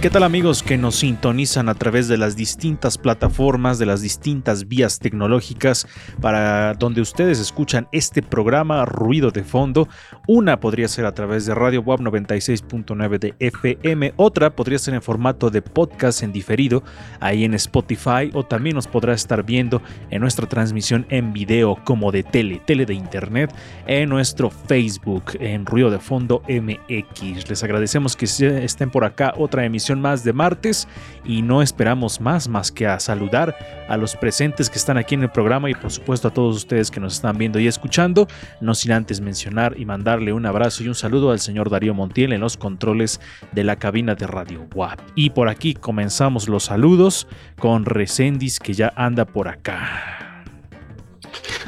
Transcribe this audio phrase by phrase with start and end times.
[0.00, 4.66] ¿Qué tal amigos que nos sintonizan a través de las distintas plataformas, de las distintas
[4.66, 5.86] vías tecnológicas
[6.22, 9.90] para donde ustedes escuchan este programa Ruido de Fondo?
[10.26, 15.02] Una podría ser a través de Radio Web 96.9 de FM, otra podría ser en
[15.02, 16.82] formato de podcast en diferido
[17.20, 22.10] ahí en Spotify o también nos podrá estar viendo en nuestra transmisión en video como
[22.10, 23.54] de tele, tele de internet
[23.86, 27.50] en nuestro Facebook en Ruido de Fondo MX.
[27.50, 30.86] Les agradecemos que estén por acá otra emisión más de martes
[31.24, 33.56] y no esperamos más más que a saludar
[33.88, 36.90] a los presentes que están aquí en el programa y por supuesto a todos ustedes
[36.90, 38.28] que nos están viendo y escuchando,
[38.60, 42.32] no sin antes mencionar y mandarle un abrazo y un saludo al señor Darío Montiel
[42.32, 43.20] en los controles
[43.52, 45.00] de la cabina de Radio WAP.
[45.14, 47.26] Y por aquí comenzamos los saludos
[47.58, 50.20] con Recendis que ya anda por acá.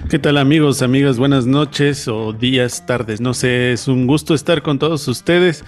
[0.08, 1.18] ¿Qué tal amigos, amigas?
[1.18, 5.64] Buenas noches o días, tardes, no sé, es un gusto estar con todos ustedes.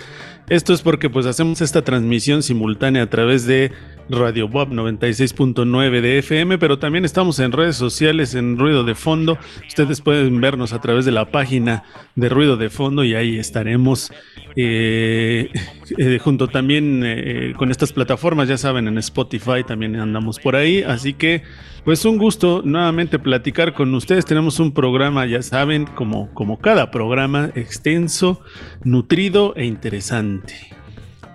[0.48, 3.72] Esto es porque pues hacemos esta transmisión simultánea a través de
[4.08, 9.38] Radio Bob 96.9 de FM, pero también estamos en redes sociales en Ruido de Fondo.
[9.66, 14.12] Ustedes pueden vernos a través de la página de Ruido de Fondo y ahí estaremos
[14.56, 15.50] eh,
[15.98, 20.82] eh, junto también eh, con estas plataformas, ya saben, en Spotify también andamos por ahí,
[20.82, 21.42] así que
[21.84, 24.24] pues un gusto nuevamente platicar con ustedes.
[24.24, 28.40] Tenemos un programa, ya saben, como, como cada programa, extenso,
[28.84, 30.74] nutrido e interesante.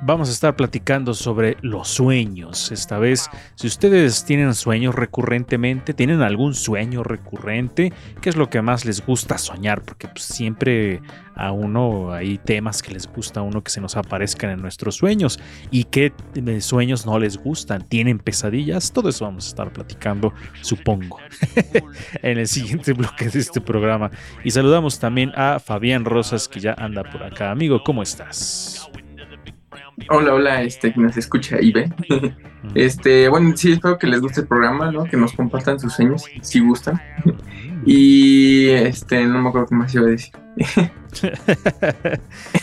[0.02, 2.72] Vamos a estar platicando sobre los sueños.
[2.72, 8.62] Esta vez, si ustedes tienen sueños recurrentemente, tienen algún sueño recurrente, ¿qué es lo que
[8.62, 9.82] más les gusta soñar?
[9.82, 11.02] Porque pues, siempre
[11.36, 14.96] a uno hay temas que les gusta a uno que se nos aparezcan en nuestros
[14.96, 15.38] sueños.
[15.70, 17.86] ¿Y qué eh, sueños no les gustan?
[17.86, 18.94] ¿Tienen pesadillas?
[18.94, 21.18] Todo eso vamos a estar platicando, supongo,
[22.22, 24.12] en el siguiente bloque de este programa.
[24.46, 27.52] Y saludamos también a Fabián Rosas, que ya anda por acá.
[27.52, 28.90] Amigo, ¿cómo estás?
[30.08, 31.92] Hola, hola, este, que nos escucha y ve.
[32.76, 35.06] Este, bueno, sí, espero que les guste el programa, ¿no?
[35.06, 37.02] Que nos compartan sus sueños, si gustan.
[37.86, 40.34] Y, este, no me acuerdo qué más iba a decir.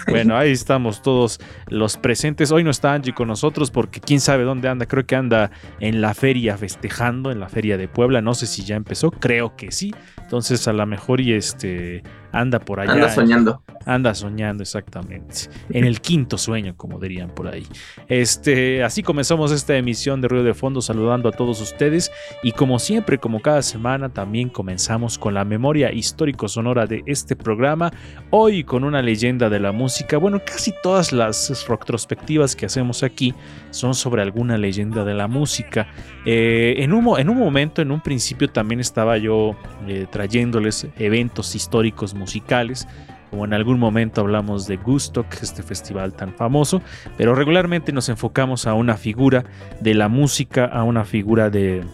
[0.09, 2.53] bueno, ahí estamos todos los presentes.
[2.53, 4.87] Hoy no está Angie con nosotros porque quién sabe dónde anda.
[4.87, 5.50] Creo que anda
[5.81, 8.21] en la feria festejando, en la feria de Puebla.
[8.21, 9.94] No sé si ya empezó, creo que sí.
[10.19, 12.93] Entonces a lo mejor y este anda por allá.
[12.93, 13.62] Anda soñando.
[13.84, 15.49] Anda soñando, exactamente.
[15.71, 17.66] En el quinto sueño, como dirían por ahí.
[18.09, 22.10] Este, así comenzamos esta emisión de Ruido de Fondo, saludando a todos ustedes.
[22.43, 27.93] Y como siempre, como cada semana, también comenzamos con la memoria histórico-sonora de este programa.
[28.31, 30.19] Hoy con una leyenda de la música.
[30.19, 33.33] Bueno, casi todas las retrospectivas que hacemos aquí
[33.71, 35.87] son sobre alguna leyenda de la música.
[36.25, 39.56] Eh, en, un, en un momento, en un principio, también estaba yo
[39.87, 42.88] eh, trayéndoles eventos históricos musicales
[43.31, 46.81] como en algún momento hablamos de Gustock, este festival tan famoso,
[47.17, 49.44] pero regularmente nos enfocamos a una figura
[49.81, 51.84] de la música, a una figura de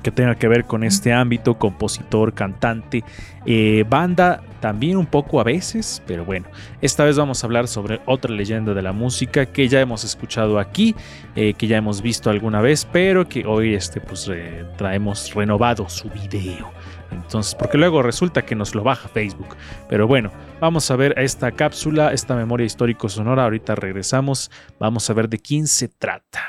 [0.00, 3.04] que tenga que ver con este ámbito, compositor, cantante,
[3.46, 6.46] eh, banda también un poco a veces, pero bueno,
[6.80, 10.58] esta vez vamos a hablar sobre otra leyenda de la música que ya hemos escuchado
[10.58, 10.94] aquí,
[11.36, 14.30] eh, que ya hemos visto alguna vez, pero que hoy este, pues,
[14.76, 16.70] traemos renovado su video.
[17.10, 19.56] Entonces, porque luego resulta que nos lo baja Facebook.
[19.88, 20.30] Pero bueno,
[20.60, 23.44] vamos a ver esta cápsula, esta memoria histórico sonora.
[23.44, 24.50] Ahorita regresamos.
[24.78, 26.40] Vamos a ver de quién se trata.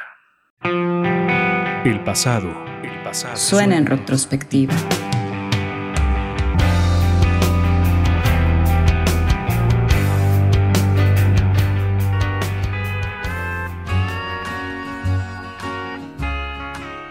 [0.61, 2.68] El pasado.
[3.09, 3.37] Pasado.
[3.37, 4.75] Suena en retrospectiva.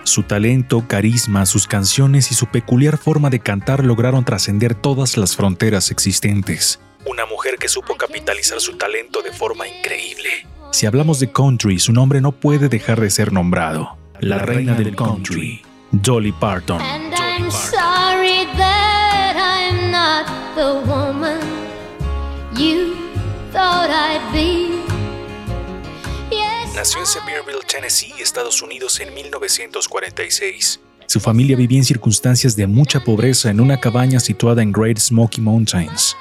[0.05, 5.35] Su talento, carisma, sus canciones y su peculiar forma de cantar lograron trascender todas las
[5.35, 6.79] fronteras existentes.
[7.06, 10.47] Una mujer que supo capitalizar su talento de forma increíble.
[10.71, 13.99] Si hablamos de country, su nombre no puede dejar de ser nombrado.
[14.21, 15.62] La reina del country,
[16.03, 16.81] Dolly Parton.
[16.81, 21.41] And I'm sorry that I'm not the woman
[22.56, 22.95] you
[23.53, 24.79] thought I'd be.
[26.31, 30.81] Yes, en Bearville, Tennessee, Estados Unidos en 1946.
[31.06, 35.41] Su familia vivía en circunstancias de mucha pobreza en una cabaña situada en Great Smoky
[35.41, 36.15] Mountains.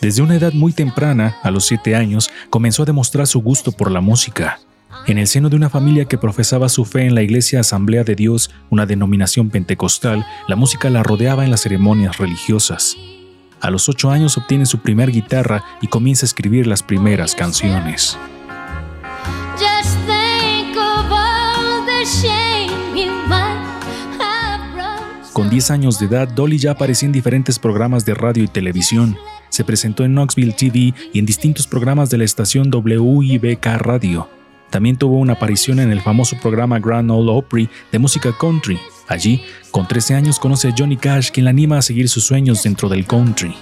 [0.00, 3.90] Desde una edad muy temprana, a los 7 años, comenzó a demostrar su gusto por
[3.90, 4.58] la música.
[5.04, 8.14] En el seno de una familia que profesaba su fe en la Iglesia Asamblea de
[8.14, 12.96] Dios, una denominación pentecostal, la música la rodeaba en las ceremonias religiosas.
[13.60, 18.16] A los 8 años obtiene su primer guitarra y comienza a escribir las primeras canciones.
[25.32, 29.16] Con 10 años de edad, Dolly ya aparecía en diferentes programas de radio y televisión.
[29.48, 34.41] Se presentó en Knoxville TV y en distintos programas de la estación WIBK Radio.
[34.72, 38.80] También tuvo una aparición en el famoso programa Grand Ole Opry de música country.
[39.06, 42.62] Allí, con 13 años, conoce a Johnny Cash, quien la anima a seguir sus sueños
[42.62, 43.54] dentro del country.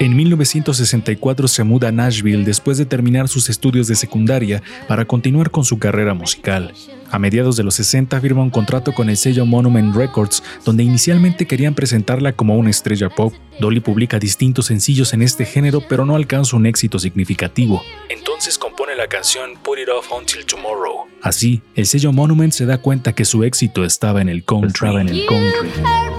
[0.00, 5.52] En 1964 se muda a Nashville después de terminar sus estudios de secundaria para continuar
[5.52, 6.74] con su carrera musical.
[7.12, 11.46] A mediados de los 60 firma un contrato con el sello Monument Records, donde inicialmente
[11.46, 13.34] querían presentarla como una estrella pop.
[13.60, 17.80] Dolly publica distintos sencillos en este género, pero no alcanza un éxito significativo.
[18.08, 21.06] Entonces compone la canción Put It Off Until Tomorrow.
[21.22, 24.88] Así, el sello Monument se da cuenta que su éxito estaba en el country.
[24.88, 26.13] en el You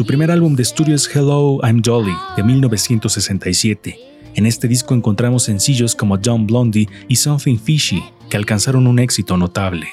[0.00, 3.98] Su primer álbum de estudio es Hello, I'm Dolly, de 1967.
[4.34, 9.36] En este disco encontramos sencillos como John Blondie y Something Fishy, que alcanzaron un éxito
[9.36, 9.88] notable.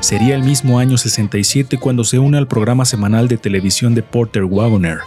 [0.00, 4.44] Sería el mismo año 67 cuando se une al programa semanal de televisión de Porter
[4.44, 5.00] Wagoner.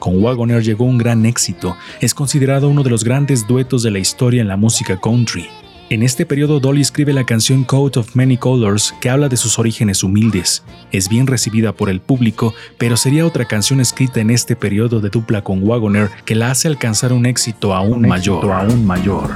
[0.00, 4.00] Con Wagoner llegó un gran éxito, es considerado uno de los grandes duetos de la
[4.00, 5.48] historia en la música country.
[5.90, 9.58] En este periodo Dolly escribe la canción Coat of Many Colors que habla de sus
[9.58, 10.62] orígenes humildes.
[10.92, 15.08] Es bien recibida por el público, pero sería otra canción escrita en este periodo de
[15.08, 18.52] dupla con Wagoner que la hace alcanzar un éxito aún mayor.
[18.52, 19.30] aún mayor.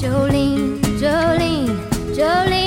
[0.00, 1.72] Jolene, Jolene,
[2.16, 2.65] Jolene, Jolene.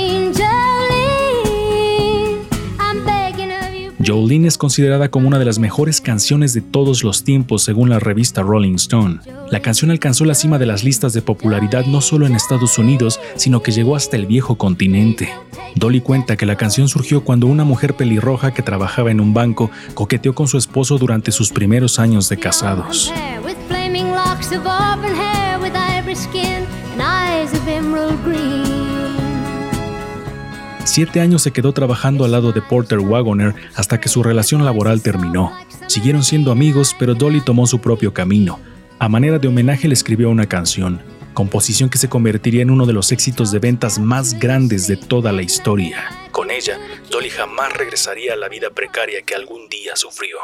[4.10, 8.00] Jolene es considerada como una de las mejores canciones de todos los tiempos según la
[8.00, 9.20] revista Rolling Stone.
[9.50, 13.20] La canción alcanzó la cima de las listas de popularidad no solo en Estados Unidos,
[13.36, 15.32] sino que llegó hasta el viejo continente.
[15.76, 19.70] Dolly cuenta que la canción surgió cuando una mujer pelirroja que trabajaba en un banco
[19.94, 23.12] coqueteó con su esposo durante sus primeros años de casados.
[30.90, 35.02] Siete años se quedó trabajando al lado de Porter Wagoner hasta que su relación laboral
[35.02, 35.52] terminó.
[35.86, 38.58] Siguieron siendo amigos, pero Dolly tomó su propio camino.
[38.98, 41.00] A manera de homenaje le escribió una canción,
[41.32, 45.30] composición que se convertiría en uno de los éxitos de ventas más grandes de toda
[45.30, 46.10] la historia.
[46.32, 46.76] Con ella,
[47.08, 50.38] Dolly jamás regresaría a la vida precaria que algún día sufrió.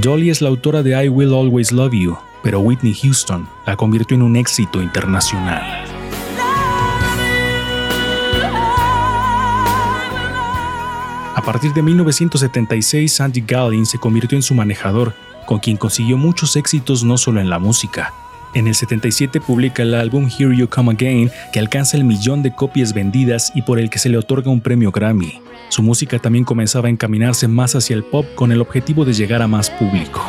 [0.00, 4.14] Dolly es la autora de I Will Always Love You, pero Whitney Houston la convirtió
[4.14, 5.62] en un éxito internacional.
[11.34, 15.12] A partir de 1976, Sandy Gallin se convirtió en su manejador,
[15.44, 18.14] con quien consiguió muchos éxitos no solo en la música.
[18.54, 22.54] En el 77 publica el álbum Here You Come Again, que alcanza el millón de
[22.54, 25.42] copias vendidas y por el que se le otorga un premio Grammy.
[25.70, 29.40] Su música también comenzaba a encaminarse más hacia el pop con el objetivo de llegar
[29.40, 30.20] a más público.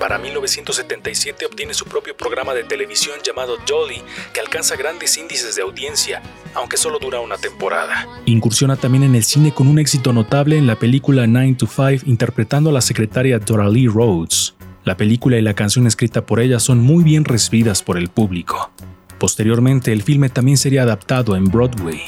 [0.00, 5.62] Para 1977 obtiene su propio programa de televisión llamado Dolly, que alcanza grandes índices de
[5.62, 6.22] audiencia,
[6.54, 8.08] aunque solo dura una temporada.
[8.24, 12.06] Incursiona también en el cine con un éxito notable en la película 9 to 5
[12.06, 14.54] interpretando a la secretaria Dora Lee Rhodes.
[14.88, 18.70] La película y la canción escrita por ella son muy bien recibidas por el público.
[19.18, 22.00] Posteriormente, el filme también sería adaptado en Broadway.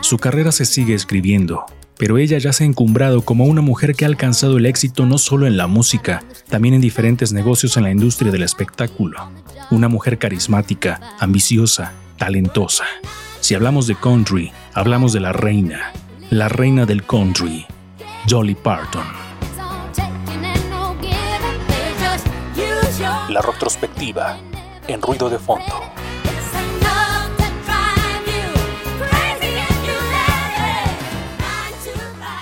[0.00, 1.66] Su carrera se sigue escribiendo,
[1.98, 5.18] pero ella ya se ha encumbrado como una mujer que ha alcanzado el éxito no
[5.18, 9.30] solo en la música, también en diferentes negocios en la industria del espectáculo.
[9.70, 12.84] Una mujer carismática, ambiciosa, talentosa.
[13.40, 15.92] Si hablamos de country, hablamos de la reina,
[16.30, 17.66] la reina del country,
[18.28, 19.02] Dolly Parton.
[23.28, 24.38] La retrospectiva
[24.86, 25.64] en ruido de fondo.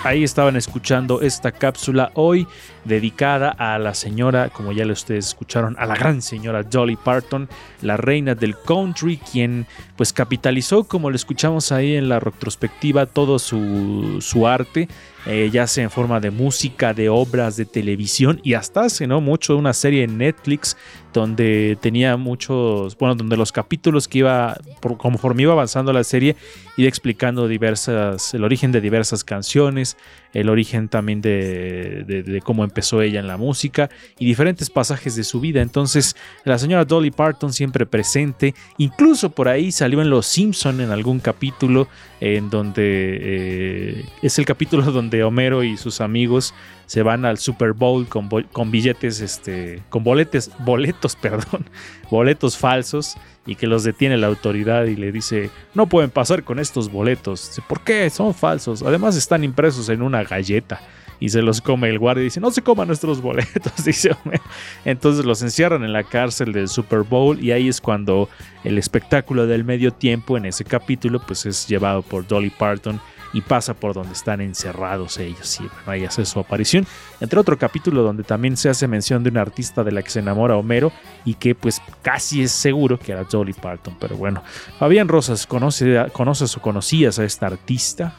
[0.05, 2.47] Ahí estaban escuchando esta cápsula hoy
[2.89, 7.49] dedicada a la señora, como ya ustedes escucharon, a la gran señora Dolly Parton,
[7.83, 9.67] la reina del country, quien
[9.97, 14.89] pues capitalizó, como lo escuchamos ahí en la retrospectiva, todo su, su arte,
[15.27, 19.21] eh, ya sea en forma de música, de obras, de televisión y hasta hace no
[19.21, 20.77] mucho una serie en Netflix
[21.13, 26.37] donde tenía muchos, bueno, donde los capítulos que iba, por- conforme iba avanzando la serie,
[26.77, 29.97] iba explicando diversas, el origen de diversas canciones,
[30.41, 35.25] el origen también de, de- cómo empezó ella en la música y diferentes pasajes de
[35.25, 35.61] su vida.
[35.63, 40.91] Entonces, la señora Dolly Parton siempre presente, incluso por ahí salió en Los Simpson en
[40.91, 41.89] algún capítulo,
[42.21, 46.55] en donde eh, es el capítulo donde Homero y sus amigos
[46.87, 51.67] se van al Super Bowl con, billetes, este, con boletes, boletos, perdón,
[52.11, 56.59] boletos falsos y que los detiene la autoridad y le dice, no pueden pasar con
[56.59, 57.61] estos boletos.
[57.69, 58.09] ¿Por qué?
[58.11, 58.83] Son falsos.
[58.83, 60.81] Además están impresos en una galleta.
[61.21, 64.43] Y se los come el guardia y dice, no se coman nuestros boletos, dice Homero.
[64.85, 68.29] Entonces los encierran en la cárcel del Super Bowl y ahí es cuando
[68.65, 73.01] el espectáculo del medio tiempo en ese capítulo pues es llevado por Dolly Parton
[73.33, 76.87] y pasa por donde están encerrados ellos y bueno, ahí hace su aparición.
[77.21, 80.21] Entre otro capítulo donde también se hace mención de una artista de la que se
[80.21, 80.93] enamora Homero
[81.25, 84.43] y que pues casi es seguro que era Dolly Parton, pero bueno.
[84.79, 88.15] Fabián Rosas, ¿conoce, ¿conoces o conocías a esta artista?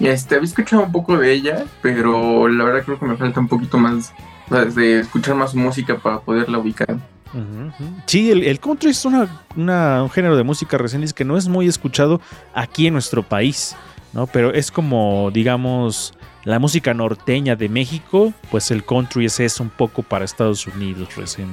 [0.00, 3.48] Este, había escuchado un poco de ella, pero la verdad creo que me falta un
[3.48, 4.12] poquito más
[4.74, 6.98] de escuchar más música para poderla ubicar.
[8.06, 11.48] Sí, el, el country es una, una- un género de música recién que no es
[11.48, 12.20] muy escuchado
[12.54, 13.74] aquí en nuestro país,
[14.12, 14.26] ¿no?
[14.28, 19.70] Pero es como, digamos, la música norteña de México, pues el country es eso un
[19.70, 21.48] poco para Estados Unidos, recién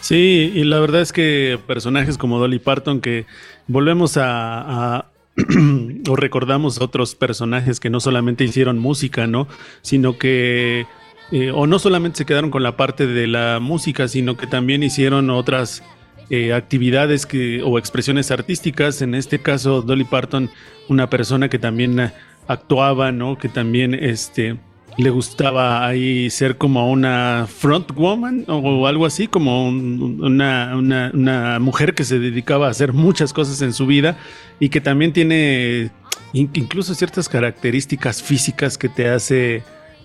[0.00, 3.26] Sí, y la verdad es que personajes como Dolly Parton, que
[3.66, 5.06] volvemos a, a-
[6.08, 9.48] o recordamos otros personajes que no solamente hicieron música, ¿no?
[9.82, 10.86] Sino que,
[11.32, 14.82] eh, o no solamente se quedaron con la parte de la música, sino que también
[14.82, 15.82] hicieron otras
[16.30, 19.02] eh, actividades que, o expresiones artísticas.
[19.02, 20.50] En este caso, Dolly Parton,
[20.88, 22.12] una persona que también eh,
[22.46, 23.38] actuaba, ¿no?
[23.38, 24.58] Que también, este
[24.98, 31.58] le gustaba ahí ser como una front woman o algo así, como un- una, una-
[31.60, 34.18] mujer que se dedicaba a hacer muchas cosas en su vida
[34.58, 35.90] y que también tiene
[36.32, 39.62] in- incluso ciertas características físicas que te hace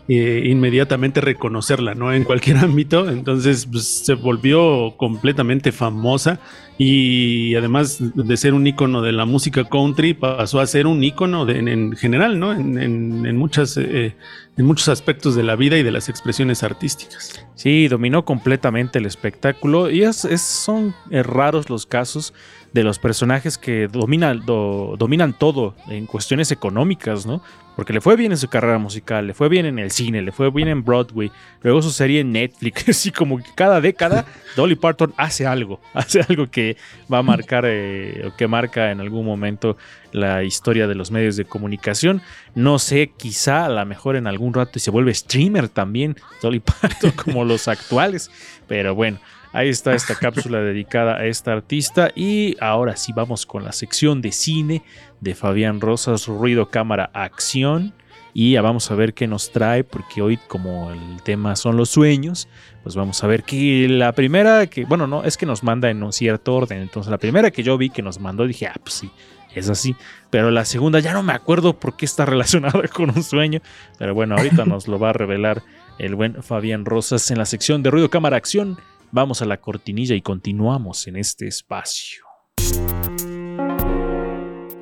[0.07, 2.13] eh, inmediatamente reconocerla, ¿no?
[2.13, 3.09] En cualquier ámbito.
[3.09, 6.39] Entonces pues, se volvió completamente famosa
[6.77, 11.45] y además de ser un ícono de la música country, pasó a ser un ícono
[11.47, 12.51] de- en, en general, ¿no?
[12.53, 14.15] En, en- en muchas, eh,
[14.57, 17.45] en muchos aspectos de la vida y de las expresiones artísticas.
[17.55, 22.33] Sí, dominó completamente el espectáculo y es, es- son eh, raros los casos
[22.75, 27.41] de los personajes que dominan, do- dominan todo en cuestiones económicas, ¿no?
[27.77, 30.31] Porque le fue bien en su carrera musical, le fue bien en el cine, le
[30.33, 34.25] fue bien en Broadway, luego su serie en Netflix, así como que cada década
[34.57, 36.75] Dolly Parton hace algo, hace algo que
[37.11, 39.77] va a marcar eh, o que marca en algún momento
[40.11, 42.21] la historia de los medios de comunicación.
[42.55, 46.59] No sé, quizá a lo mejor en algún rato y se vuelve streamer también, Dolly
[46.81, 48.29] Parton, como los actuales.
[48.67, 49.19] Pero bueno,
[49.55, 52.11] ahí está esta cápsula dedicada a esta artista.
[52.15, 54.83] Y ahora sí vamos con la sección de cine
[55.21, 57.93] de Fabián Rosas, ruido, cámara, acción.
[58.33, 61.89] Y ya vamos a ver qué nos trae, porque hoy como el tema son los
[61.89, 62.49] sueños,
[62.83, 66.03] pues vamos a ver que la primera que, bueno, no, es que nos manda en
[66.03, 66.81] un cierto orden.
[66.81, 69.09] Entonces la primera que yo vi que nos mandó dije, ah, pues sí,
[69.55, 69.95] es así.
[70.31, 73.61] Pero la segunda ya no me acuerdo por qué está relacionada con un sueño.
[73.97, 75.63] Pero bueno, ahorita nos lo va a revelar
[75.97, 78.77] el buen Fabián Rosas en la sección de ruido, cámara, acción.
[79.15, 82.25] Vamos a la cortinilla y continuamos en este espacio.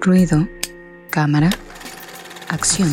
[0.01, 0.47] Ruido,
[1.11, 1.51] cámara,
[2.49, 2.89] acción.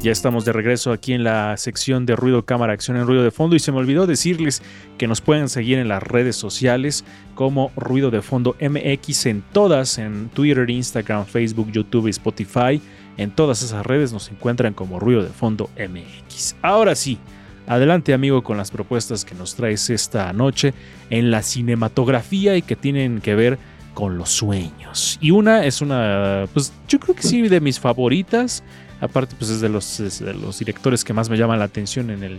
[0.00, 3.32] Ya estamos de regreso aquí en la sección de ruido, cámara, acción en ruido de
[3.32, 4.62] fondo y se me olvidó decirles
[4.96, 9.98] que nos pueden seguir en las redes sociales como ruido de fondo MX en todas,
[9.98, 12.80] en Twitter, Instagram, Facebook, YouTube y Spotify.
[13.16, 16.54] En todas esas redes nos encuentran como ruido de fondo MX.
[16.62, 17.18] Ahora sí,
[17.66, 20.74] adelante amigo con las propuestas que nos traes esta noche
[21.10, 23.58] en la cinematografía y que tienen que ver
[23.94, 25.18] con los sueños.
[25.20, 28.62] Y una es una, pues yo creo que sí, de mis favoritas.
[29.00, 32.10] Aparte, pues es de los, es de los directores que más me llaman la atención
[32.10, 32.38] en el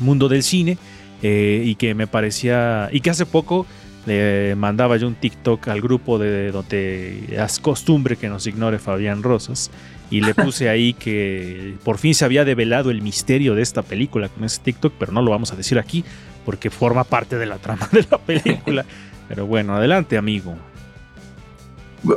[0.00, 0.78] mundo del cine.
[1.22, 2.88] eh, y que me parecía.
[2.92, 3.66] Y que hace poco
[4.06, 9.22] le mandaba yo un TikTok al grupo de donde es costumbre que nos ignore Fabián
[9.22, 9.70] Rosas.
[10.10, 14.28] Y le puse ahí que por fin se había develado el misterio de esta película
[14.28, 16.04] con ese TikTok, pero no lo vamos a decir aquí
[16.44, 18.84] porque forma parte de la trama de la película.
[19.28, 20.54] Pero bueno, adelante, amigo.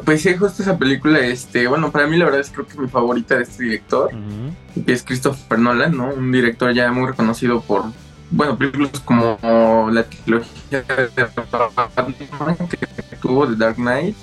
[0.04, 2.80] Pues sí, justo esa película, este, bueno, para mí la verdad es creo que es
[2.80, 4.12] mi favorita de este director,
[4.86, 6.10] que es Christopher Nolan, ¿no?
[6.10, 7.86] Un director ya muy reconocido por,
[8.30, 11.28] bueno, películas como la trilogía de
[11.74, 14.16] Batman que tuvo, The Dark Knight,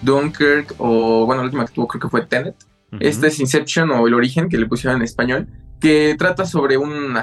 [0.00, 2.56] Dunkirk, o bueno, la última que tuvo creo que fue Tenet.
[2.92, 2.98] Ujú.
[3.00, 5.46] Este es Inception o El Origen, que le pusieron en español,
[5.80, 7.14] que trata sobre un,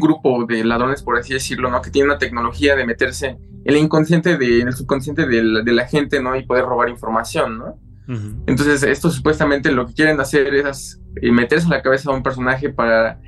[0.00, 1.82] grupo de ladrones, por así decirlo, ¿no?
[1.82, 5.62] Que tiene una tecnología de meterse en el inconsciente, de, en el subconsciente de la,
[5.62, 6.34] de la gente, ¿no?
[6.36, 7.78] Y poder robar información, ¿no?
[8.08, 12.22] Entonces, esto supuestamente lo que quieren hacer es eh, meterse a la cabeza a un
[12.22, 13.20] personaje para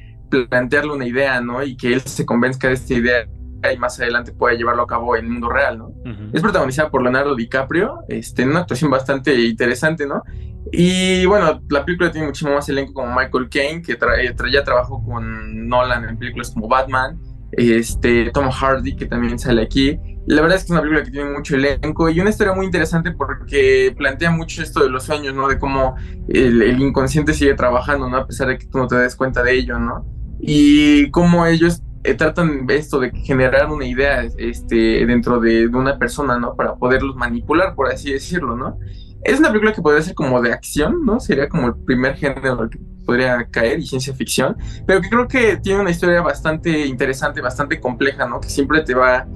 [0.49, 1.63] plantearle una idea, ¿no?
[1.65, 3.27] Y que él se convenzca de esta idea
[3.73, 5.93] y más adelante pueda llevarlo a cabo en el mundo real, ¿no?
[6.33, 10.23] Es protagonizada por Leonardo DiCaprio, este, en una actuación bastante interesante, ¿no?
[10.73, 14.53] Y bueno, la película tiene muchísimo más elenco como Michael Caine, que tra- eh, tra-
[14.53, 17.19] ya trabajó con Nolan en películas como Batman,
[17.53, 19.99] este, Tom Hardy, que también sale aquí.
[20.27, 22.67] La verdad es que es una película que tiene mucho elenco y una historia muy
[22.67, 25.49] interesante porque plantea mucho esto de los sueños, ¿no?
[25.49, 25.97] De cómo
[26.29, 28.19] el, el inconsciente sigue trabajando, ¿no?
[28.19, 30.05] A pesar de que tú no te des cuenta de ello, ¿no?
[30.41, 35.99] Y cómo ellos eh, tratan esto de generar una idea este, dentro de, de una
[35.99, 36.55] persona, ¿no?
[36.55, 38.79] Para poderlos manipular, por así decirlo, ¿no?
[39.25, 41.21] Es una película que podría ser como de acción, ¿no?
[41.21, 44.57] Sería como el primer género que podría caer y ciencia ficción,
[44.87, 48.41] pero que creo que tiene una historia bastante interesante, bastante compleja, ¿no?
[48.41, 49.27] Que siempre te va,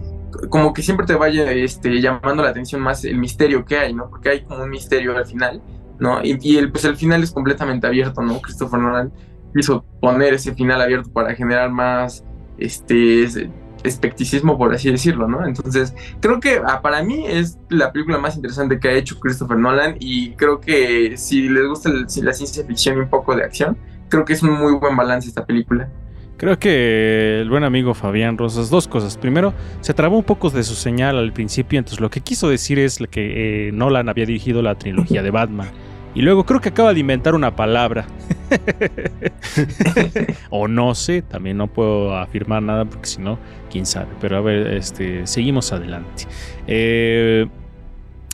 [0.51, 4.09] como que siempre te vaya este, llamando la atención más el misterio que hay, ¿no?
[4.09, 5.63] Porque hay como un misterio al final,
[5.99, 6.21] ¿no?
[6.23, 8.41] Y, el, pues el final es completamente abierto, ¿no?
[8.41, 9.13] Christopher Nolan
[9.55, 12.25] quiso poner ese final abierto para generar más,
[12.59, 13.39] este, es-
[13.85, 15.47] especticismo, por así decirlo, ¿no?
[15.47, 19.59] Entonces, creo que ah, para mí es la película más interesante que ha hecho Christopher
[19.59, 23.77] Nolan y creo que si les gusta la ciencia ficción y un poco de acción,
[24.09, 25.89] creo que es un muy buen balance esta película.
[26.37, 29.17] Creo que el buen amigo Fabián Rosas, dos cosas.
[29.17, 32.81] Primero, se trabó un poco de su señal al principio, entonces lo que quiso decir
[32.81, 35.69] es que eh, Nolan había dirigido la trilogía de Batman.
[36.15, 38.07] Y luego creo que acaba de inventar una palabra.
[40.51, 43.39] o no sé, también no puedo afirmar nada porque si no,
[43.71, 44.09] quién sabe.
[44.21, 46.27] Pero a ver, este, seguimos adelante.
[46.67, 47.47] Eh,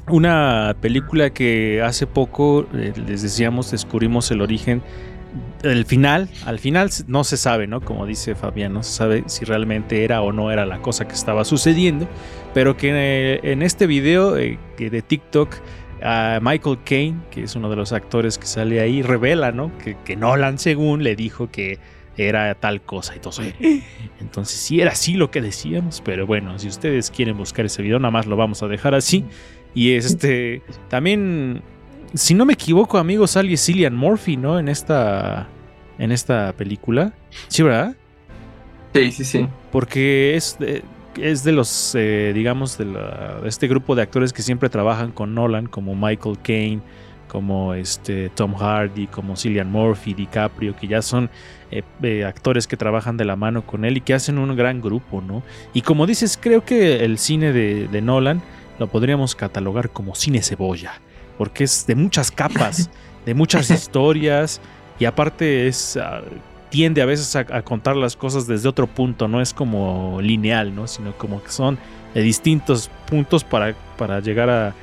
[0.08, 4.82] una película que hace poco, eh, les decíamos, descubrimos el origen
[5.62, 7.80] el final, al final no se sabe, ¿no?
[7.80, 11.14] Como dice Fabián, no se sabe si realmente era o no era la cosa que
[11.14, 12.08] estaba sucediendo,
[12.54, 15.54] pero que eh, en este video eh, que de TikTok,
[16.02, 19.76] a Michael Caine, que es uno de los actores que sale ahí, revela, ¿no?
[19.78, 21.78] Que, que Nolan, según, le dijo que
[22.16, 23.42] era tal cosa y todo eso.
[24.20, 27.98] Entonces sí era así lo que decíamos, pero bueno, si ustedes quieren buscar ese video,
[27.98, 29.24] nada más lo vamos a dejar así.
[29.74, 31.62] Y este, también
[32.14, 34.58] si no me equivoco, amigos, sale Cillian Murphy, ¿no?
[34.58, 35.48] En esta,
[35.98, 37.12] en esta película.
[37.48, 37.96] Sí, ¿verdad?
[38.94, 39.46] Sí, sí, sí.
[39.70, 40.82] Porque es de,
[41.22, 45.12] es de los, eh, digamos, de, la- de este grupo de actores que siempre trabajan
[45.12, 46.80] con Nolan, como Michael Caine,
[47.28, 51.28] como este Tom Hardy, como Cillian Murphy, DiCaprio, que ya son
[51.70, 54.80] eh, eh, actores que trabajan de la mano con él y que hacen un gran
[54.80, 55.42] grupo, ¿no?
[55.74, 58.40] Y como dices, creo que el cine de, de Nolan
[58.78, 61.00] lo podríamos catalogar como cine cebolla,
[61.36, 62.88] porque es de muchas capas,
[63.26, 64.60] de muchas historias
[64.98, 66.22] y aparte es ah,
[66.70, 70.86] tiende a veces a, contar las cosas desde otro punto, no es como lineal, ¿no?
[70.86, 71.78] Sino como que son
[72.14, 74.74] de distintos puntos para, para llegar a,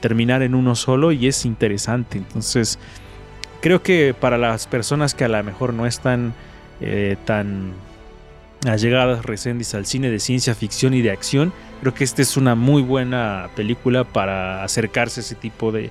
[0.00, 2.18] terminar en uno solo y es interesante.
[2.18, 2.80] Entonces,
[3.60, 6.34] creo que para las personas que a lo mejor no están
[6.80, 7.72] eh, tan
[8.66, 12.56] allegadas recendis al cine de ciencia ficción y de acción, creo que esta es una
[12.56, 15.90] muy buena película para acercarse a ese tipo de-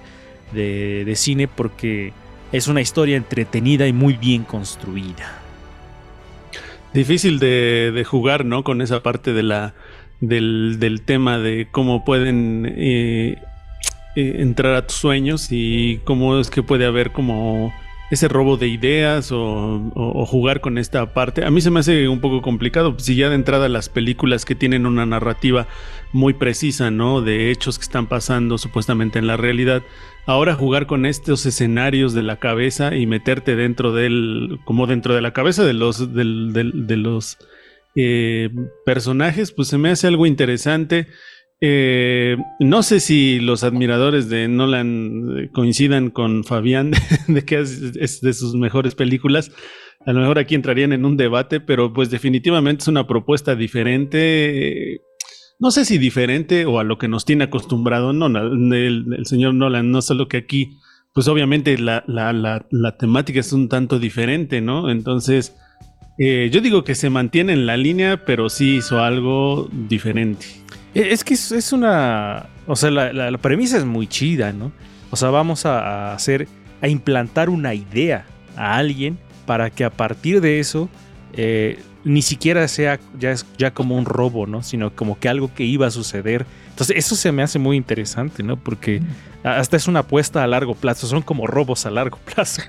[0.54, 2.14] de cine porque
[2.52, 5.43] es una historia entretenida y muy bien construida.
[6.94, 8.64] Difícil de, de jugar, ¿no?
[8.64, 9.74] Con esa parte de la,
[10.22, 13.38] del, del tema de cómo pueden eh,
[14.16, 17.74] eh, entrar a tus sueños y cómo es que puede haber como
[18.12, 21.44] ese robo de ideas o, o- jugar con esta parte.
[21.46, 22.96] A mí se me hace un poco complicado.
[23.00, 25.66] Si ya de entrada las películas que tienen una narrativa
[26.12, 27.22] muy precisa, ¿no?
[27.22, 29.82] De hechos que están pasando supuestamente en la realidad.
[30.26, 35.22] Ahora jugar con estos escenarios de la cabeza y meterte dentro del, como dentro de
[35.22, 37.38] la cabeza de los, de los
[37.96, 38.50] eh,
[38.86, 41.08] personajes, pues se me hace algo interesante.
[41.60, 46.92] Eh, no sé si los admiradores de Nolan eh, coincidan con Fabián
[47.28, 49.52] de que es, es de sus mejores películas.
[50.06, 55.02] A lo mejor aquí entrarían en un debate, pero pues definitivamente es una propuesta diferente.
[55.60, 59.92] No sé si diferente o a lo que nos tiene acostumbrado Nolan, el, señor Nolan,
[59.92, 60.78] no solo que aquí,
[61.14, 64.90] pues obviamente la, la, la, temática es un tanto diferente, ¿no?
[64.90, 65.56] Entonces,
[66.18, 70.46] eh, yo digo que se mantiene en la línea, pero sí hizo algo diferente.
[70.94, 72.48] E- Es que es, una.
[72.68, 74.72] O sea, la, premisa es muy chida, ¿no?
[75.10, 76.48] O sea, vamos a hacer,
[76.82, 80.90] a implantar una idea a alguien para que a partir de eso
[81.34, 84.62] eh, ni siquiera sea ya, es- ya como un robo, ¿no?
[84.64, 86.46] Sino como que algo que iba a suceder.
[86.70, 88.58] Entonces, eso se me hace muy interesante, ¿no?
[88.58, 89.02] Porque
[89.44, 92.62] hasta es una apuesta a largo plazo, son como robos a largo plazo.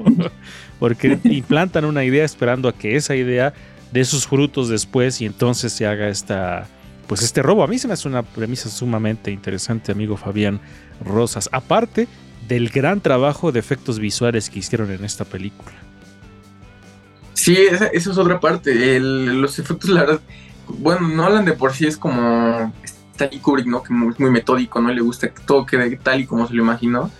[0.78, 3.52] Porque implantan una idea esperando a que esa idea
[3.92, 6.66] dé sus frutos después y entonces se haga esta,
[7.06, 7.62] pues este robo.
[7.64, 10.60] A mí se me hace una premisa sumamente interesante, amigo Fabián
[11.04, 11.48] Rosas.
[11.52, 12.06] Aparte
[12.48, 15.72] del gran trabajo de efectos visuales que hicieron en esta película.
[17.34, 18.96] Sí, esa, eso es otra parte.
[18.96, 20.20] El- los efectos, la verdad,
[20.68, 22.72] bueno, Nolan de por sí es como
[23.12, 23.82] Stanley Kubrick, ¿no?
[23.82, 24.92] Que es muy metódico, ¿no?
[24.92, 27.10] Le gusta que todo quede tal y como se lo imaginó.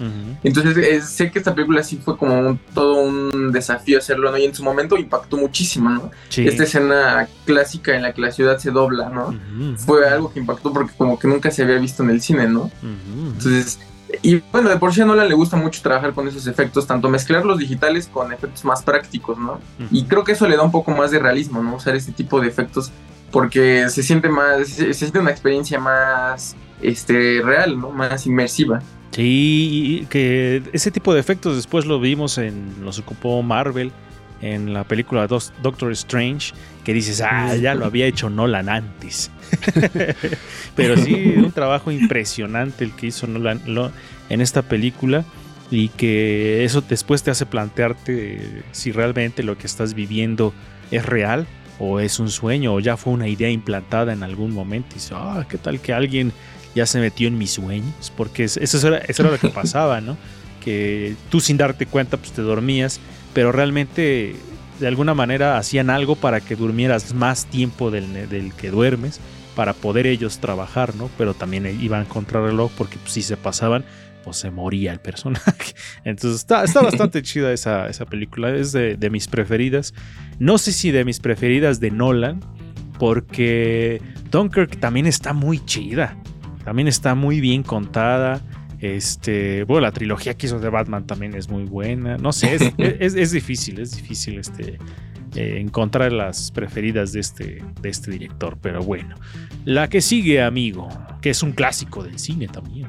[0.42, 4.36] Entonces, eh, sé que esta película sí fue como un- todo un desafío hacerlo, ¿no?
[4.38, 6.10] Y en su momento impactó muchísimo, ¿no?
[6.30, 6.46] Sí.
[6.48, 9.38] Esta escena clásica en la que la ciudad se dobla, ¿no?
[9.78, 12.70] Fue algo que impactó porque como que nunca se había visto en el cine, ¿no?
[12.82, 13.78] Entonces,
[14.22, 17.08] y bueno, de por sí a Nolan le gusta mucho trabajar con esos efectos, tanto
[17.08, 19.60] mezclar los digitales con efectos más prácticos, ¿no?
[19.90, 21.76] Y creo que eso le da un poco más de realismo, ¿no?
[21.76, 22.90] Usar este tipo de efectos
[23.30, 27.90] porque se siente más, se, se siente una experiencia más este, real, ¿no?
[27.90, 28.80] Más inmersiva.
[29.10, 33.92] Sí, que ese tipo de efectos después lo vimos en, los ocupó Marvel
[34.44, 36.52] en la película Dos- Doctor Strange,
[36.84, 39.30] que dices, ah, ya lo había hecho Nolan antes.
[40.76, 43.90] Pero sí, un trabajo impresionante el que hizo Nolan lo-
[44.28, 45.24] en esta película
[45.70, 50.52] y que eso después te hace plantearte si realmente lo que estás viviendo
[50.90, 51.46] es real
[51.78, 55.12] o es un sueño o ya fue una idea implantada en algún momento y dices,
[55.14, 56.32] ah, ¿qué tal que alguien
[56.74, 58.12] ya se metió en mis sueños?
[58.16, 60.16] Porque es- eso era, eso era lo que pasaba, ¿no?
[60.62, 63.00] Que tú sin darte cuenta pues te dormías,
[63.34, 64.36] pero realmente
[64.80, 69.20] de alguna manera hacían algo para que durmieras más tiempo del, del que duermes
[69.54, 71.10] para poder ellos trabajar, ¿no?
[71.16, 73.84] Pero también iban contra reloj porque pues, si se pasaban,
[74.24, 75.74] pues se moría el personaje.
[76.04, 79.94] Entonces está, está bastante chida esa, esa película, es de, de mis preferidas.
[80.38, 82.40] No sé si de mis preferidas de Nolan,
[82.98, 86.16] porque Dunkirk también está muy chida,
[86.64, 88.40] también está muy bien contada.
[88.84, 92.18] Este, bueno, la trilogía que hizo de Batman también es muy buena.
[92.18, 94.78] No sé, es, es- es difícil, es difícil este,
[95.36, 99.14] eh, encontrar las preferidas de este, de este director, pero bueno.
[99.64, 100.88] La que sigue, amigo,
[101.22, 102.88] que es un clásico del cine también.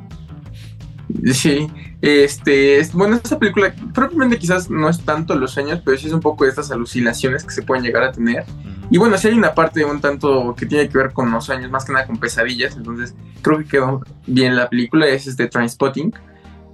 [1.33, 6.07] Sí, este, es- bueno, esta película propiamente quizás no es tanto los sueños, pero sí
[6.07, 8.43] es un poco de estas alucinaciones que se pueden llegar a tener.
[8.89, 11.71] Y bueno, sí hay una parte un tanto que tiene que ver con los sueños,
[11.71, 16.13] más que nada con pesadillas, entonces creo que quedó bien la película, es este Trainspotting.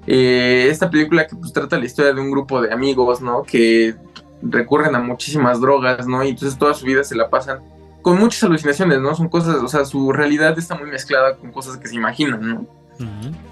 [0.08, 3.44] Eh, esta película que pues trata la historia de un grupo de amigos, ¿no?
[3.44, 3.96] Que
[4.42, 6.24] recurren a muchísimas drogas, ¿no?
[6.24, 7.60] Y entonces toda su vida se la pasan
[8.02, 9.14] con muchas alucinaciones, ¿no?
[9.14, 12.81] Son cosas, o sea, su realidad está muy mezclada con cosas que se imaginan, ¿no?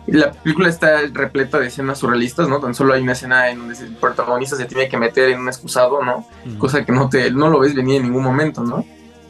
[0.07, 2.59] La película está repleta de escenas surrealistas, ¿no?
[2.59, 5.47] Tan solo hay una escena en donde el protagonista se tiene que meter en un
[5.47, 6.25] excusado, ¿no?
[6.57, 8.85] Cosa que no, te, no lo ves venir en ningún momento, ¿no?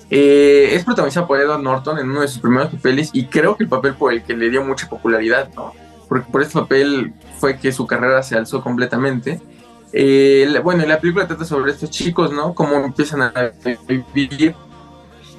[0.10, 3.64] Eh, es protagonizada por Edward Norton en uno de sus primeros papeles y creo que
[3.64, 5.74] el papel por el que le dio mucha popularidad, ¿no?
[6.08, 9.40] Porque por este papel fue que su carrera se alzó completamente.
[9.94, 12.54] Eh, la- bueno, la película trata sobre estos chicos, ¿no?
[12.56, 13.52] Cómo empiezan a
[14.14, 14.56] vivir.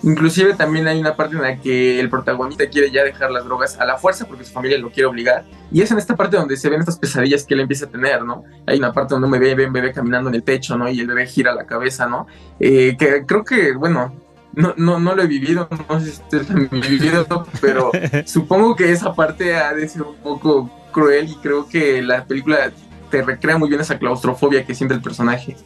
[0.02, 3.78] Inclusive también hay una parte en la que el protagonista quiere ya dejar las drogas
[3.78, 5.44] a la fuerza porque su familia lo quiere obligar.
[5.70, 8.22] Y es en esta parte donde se ven estas pesadillas que él empieza a tener,
[8.22, 8.44] ¿no?
[8.66, 10.88] Hay una parte donde un bebé ve un bebé caminando en el techo, ¿no?
[10.88, 12.26] Y el bebé gira la cabeza, ¿no?
[12.58, 14.14] Eh, que creo que, bueno,
[14.54, 17.90] no, no, no lo he vivido, no sé si lo han vivido, pero
[18.26, 22.72] supongo que esa parte ha de ser un poco cruel y creo que la película
[23.10, 25.56] te recrea muy bien esa claustrofobia que siente el personaje.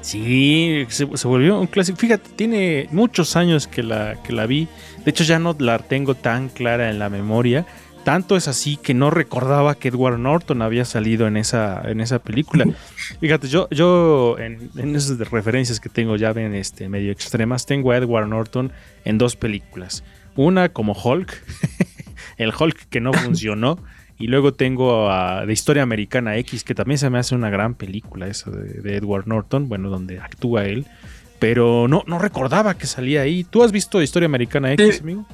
[0.00, 1.98] Sí, se, se volvió un clásico.
[1.98, 4.68] Fíjate, tiene muchos años que la, que la vi.
[5.04, 7.66] De hecho, ya no la tengo tan clara en la memoria.
[8.04, 12.20] Tanto es así que no recordaba que Edward Norton había salido en esa, en esa
[12.20, 12.64] película.
[13.20, 17.92] Fíjate, yo, yo en, en esas referencias que tengo ya ven este, medio extremas, tengo
[17.92, 18.72] a Edward Norton
[19.04, 20.04] en dos películas.
[20.36, 21.44] Una como Hulk,
[22.38, 23.78] el Hulk que no funcionó.
[24.18, 27.74] Y luego tengo a de Historia Americana X, que también se me hace una gran
[27.74, 30.86] película esa de, de Edward Norton, bueno, donde actúa él.
[31.38, 33.44] Pero no, no recordaba que salía ahí.
[33.44, 35.00] ¿Tú has visto Historia Americana X, Sí.
[35.02, 35.24] amigo?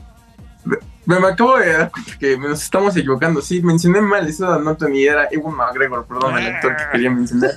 [1.07, 3.43] Me, me acabo de dar cuenta que nos estamos equivocando.
[3.43, 7.11] Sí, mencioné mal eso de Norton y era Ewan McGregor, perdón, el actor que quería
[7.11, 7.51] mencionar.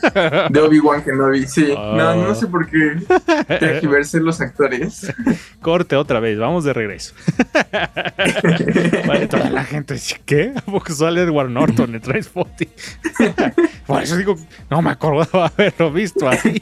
[0.51, 1.73] De Obi-Wan Kenobi, sí.
[1.73, 2.97] No, no sé por qué
[3.47, 5.13] tergiversé los actores.
[5.61, 7.13] Corte otra vez, vamos de regreso.
[9.07, 10.53] vale, toda la gente dice, ¿qué?
[10.55, 12.69] ¿A poco sale Edward Norton en Trainspotting?
[13.87, 14.35] Por eso digo,
[14.69, 16.57] no me acordaba haberlo visto ahí.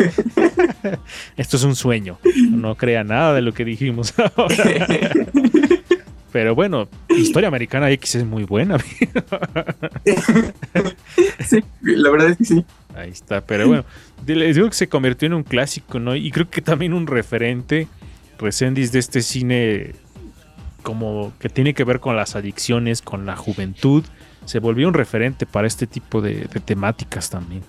[1.36, 2.20] Esto es un sueño.
[2.52, 4.56] No crea nada de lo que dijimos ahora.
[6.36, 8.78] Pero bueno, Historia Americana X es muy buena.
[11.48, 12.66] Sí, la verdad es que sí.
[12.94, 13.86] Ahí está, pero bueno,
[14.26, 16.14] les digo que se convirtió en un clásico, ¿no?
[16.14, 17.88] Y creo que también un referente,
[18.38, 19.96] Resendiz, de este cine
[20.84, 24.04] como que tiene que ver con las adicciones, con la juventud,
[24.44, 27.64] se volvió un referente para este tipo de, de temáticas también.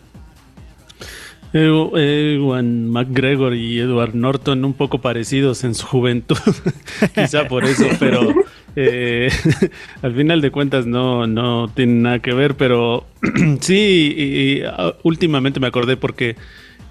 [1.52, 6.37] Ew- Ewan McGregor y Edward Norton un poco parecidos en su juventud,
[7.14, 8.35] quizá por eso, pero
[8.76, 9.30] eh,
[10.02, 13.06] al final de cuentas no, no tienen nada que ver, pero
[13.61, 16.37] sí, y- y, ah, últimamente me acordé porque,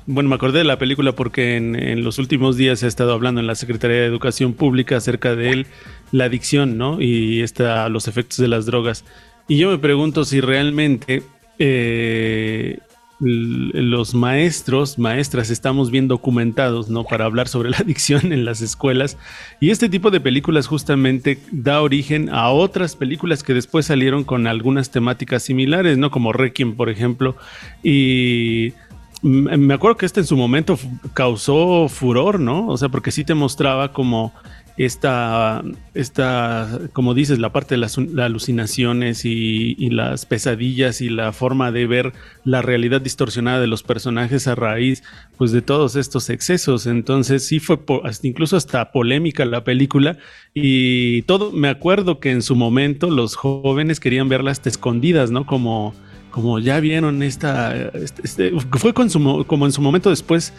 [0.07, 3.13] bueno, me acordé de la película porque en, en los últimos días se ha estado
[3.13, 5.67] hablando en la Secretaría de Educación Pública acerca de él,
[6.11, 7.01] la adicción, ¿no?
[7.01, 9.05] Y esta, los efectos de las drogas.
[9.47, 11.21] Y yo me pregunto si realmente...
[11.59, 12.79] eh,
[13.25, 17.03] los maestros, maestras, estamos bien documentados, ¿no?
[17.03, 19.17] Para hablar sobre la adicción en las escuelas.
[19.59, 24.47] Y este tipo de películas justamente da origen a otras películas que después salieron con
[24.47, 26.11] algunas temáticas similares, ¿no?
[26.11, 27.35] Como Requiem, por ejemplo.
[27.83, 28.73] Y
[29.21, 30.77] me acuerdo que este en su momento
[31.13, 32.67] causó furor, ¿no?
[32.67, 34.33] O sea, porque sí te mostraba como
[34.77, 41.71] esta, esta, como dices, la parte de las, alucinaciones y, las pesadillas y la forma
[41.71, 45.03] de ver la realidad distorsionada de los personajes a raíz,
[45.37, 46.87] pues, de todos estos excesos.
[46.87, 50.17] Entonces, sí fue hasta- incluso hasta polémica la película
[50.53, 55.45] y todo, me acuerdo que en su momento los jóvenes querían verla hasta escondidas, ¿no?
[55.45, 55.93] Como,
[56.31, 60.53] como ya vieron esta, este- este- fue como en su momento después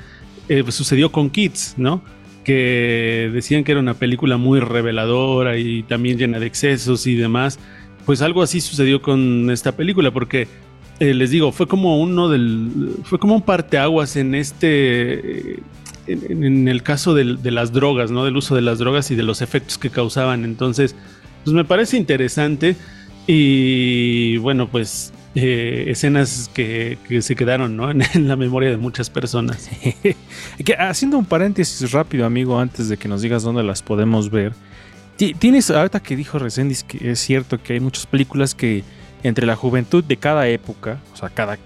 [0.49, 2.03] eh, sucedió con Kids, ¿no?
[2.47, 7.59] Que decían que era una película muy reveladora y también llena de excesos y demás.
[8.05, 10.47] Pues algo así sucedió con esta película, porque
[11.01, 12.71] eh, les digo, fue como uno del.
[13.03, 15.57] fue como un parteaguas en este.
[15.57, 15.61] eh,
[16.07, 18.25] En, el caso del- de las drogas, ¿no?
[18.25, 20.45] Del uso de las drogas y de los efectos que causaban.
[20.45, 20.95] Entonces,
[21.43, 22.77] pues me parece interesante.
[23.27, 27.91] Y bueno, pues eh, escenas que, se quedaron ¿no?
[28.15, 29.69] en, la memoria de muchas personas.
[30.79, 34.53] Haciendo un paréntesis rápido, amigo, antes de que nos digas dónde las podemos ver.
[35.17, 38.83] ti- Tienes, ahorita que dijo Resendiz que es cierto que hay muchas películas que
[39.23, 41.59] entre la juventud de cada época, o sea, cada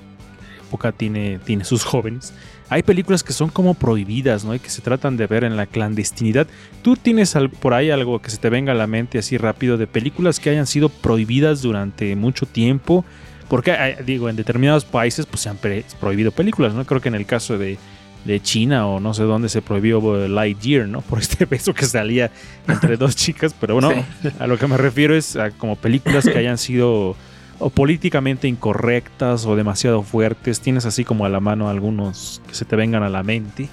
[0.66, 2.32] época tiene, tiene sus jóvenes,
[2.68, 4.54] hay películas que son como prohibidas, ¿no?
[4.54, 6.46] Y que se tratan de ver en la clandestinidad.
[6.82, 9.76] ¿Tú tienes al- por ahí algo que se te venga a la mente así rápido
[9.76, 13.04] de películas que hayan sido prohibidas durante mucho tiempo?
[13.50, 15.58] Porque, hay- digo, en determinados países pues se han
[16.00, 16.86] prohibido películas, ¿no?
[16.86, 17.76] Creo que en el caso de,
[18.24, 21.02] de China o no sé dónde se prohibió eh, Lightyear, ¿no?
[21.02, 22.30] Por este beso que salía
[22.66, 23.90] entre dos chicas, pero bueno,
[24.22, 24.28] Sí.
[24.38, 27.14] a lo que me refiero es a como películas que hayan sido
[27.62, 30.60] o políticamente incorrectas o demasiado fuertes.
[30.60, 33.68] Tienes así como a la mano algunos que se te vengan a la mente.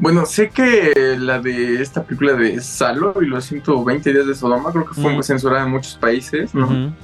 [0.00, 4.70] Bueno, sé que la de esta película de Salo y los 120 días de Sodoma
[4.70, 5.22] creo que fue Mm.
[5.24, 6.94] censurada en muchos países, ¿no?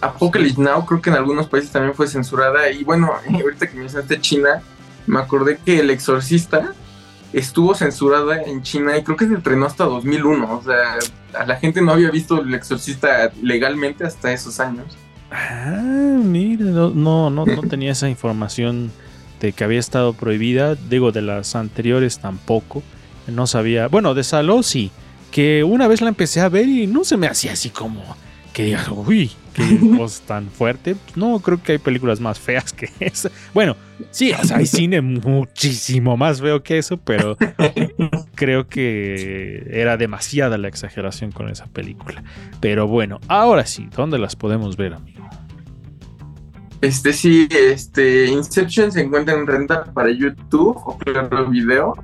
[0.00, 2.68] Apocalypse Now creo que en algunos países también fue censurada.
[2.70, 4.60] Y bueno, ahorita que mencionaste China,
[5.06, 6.72] me acordé que El Exorcista
[7.32, 10.52] estuvo censurada en China y creo que se estrenó hasta 2001.
[10.58, 10.98] O sea,
[11.38, 14.96] a la gente no había visto El Exorcista legalmente hasta esos años.
[15.30, 18.90] Ah, mira, no, no, no, no tenía esa información
[19.42, 20.76] de que había estado prohibida.
[20.76, 22.82] Digo, de las anteriores tampoco.
[23.26, 23.88] No sabía.
[23.88, 24.90] Bueno, de Saló sí.
[25.30, 28.02] Que una vez la empecé a ver y no se me hacía así como
[28.52, 30.94] que digas, uy, qué cosa tan fuerte.
[31.16, 33.30] No, creo que hay películas más feas que esa.
[33.54, 33.76] Bueno,
[34.10, 37.36] sí, o sea, hay cine muchísimo más feo que eso, pero
[38.34, 42.22] creo que era demasiada la exageración con esa película.
[42.60, 45.28] Pero bueno, ahora sí, ¿dónde las podemos ver, amigo?
[46.82, 51.94] Este sí, este Inception se encuentra en renta para YouTube o Claro Video.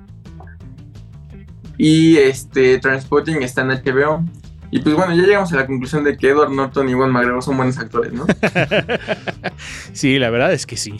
[1.77, 4.25] Y este Transporting está en HBO.
[4.71, 7.43] Y pues bueno, ya llegamos a la conclusión de que Edward Norton y Juan McGregor
[7.43, 8.25] son buenos actores, ¿no?
[9.93, 10.93] Sí, la verdad es que sí.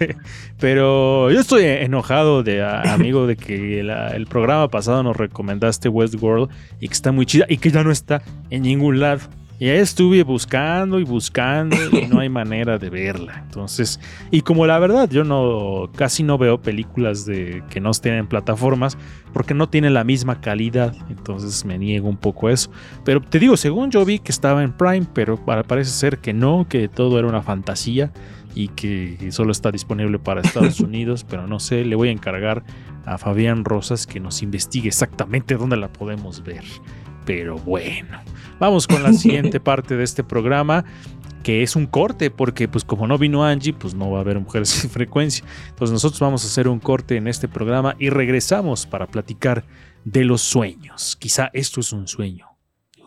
[0.60, 6.86] Pero yo estoy enojado de amigo de que el programa pasado nos recomendaste Westworld y
[6.86, 9.22] que está muy chida y que ya no está en ningún lado.
[9.58, 13.42] Y ahí estuve buscando y buscando y no hay manera de verla.
[13.46, 13.98] Entonces,
[14.30, 18.26] y como la verdad yo no casi no veo películas de que no estén en
[18.26, 18.98] plataformas
[19.32, 22.70] porque no tienen la misma calidad, entonces me niego un poco a eso.
[23.04, 26.66] Pero te digo, según yo vi que estaba en Prime, pero parece ser que no,
[26.68, 28.12] que todo era una fantasía
[28.54, 32.62] y que solo está disponible para Estados Unidos, pero no sé, le voy a encargar
[33.04, 36.64] a Fabián Rosas que nos investigue exactamente dónde la podemos ver.
[37.26, 38.18] Pero bueno,
[38.58, 40.86] vamos con la siguiente parte de este programa,
[41.42, 44.40] que es un corte, porque pues como no vino Angie, pues no va a haber
[44.40, 45.44] mujeres sin frecuencia.
[45.68, 49.64] Entonces nosotros vamos a hacer un corte en este programa y regresamos para platicar
[50.04, 51.16] de los sueños.
[51.20, 52.56] Quizá esto es un sueño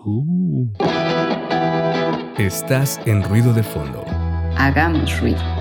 [0.05, 0.71] Uh.
[2.37, 4.05] Estás en ruido de fondo.
[4.57, 5.58] Hagamos ruido.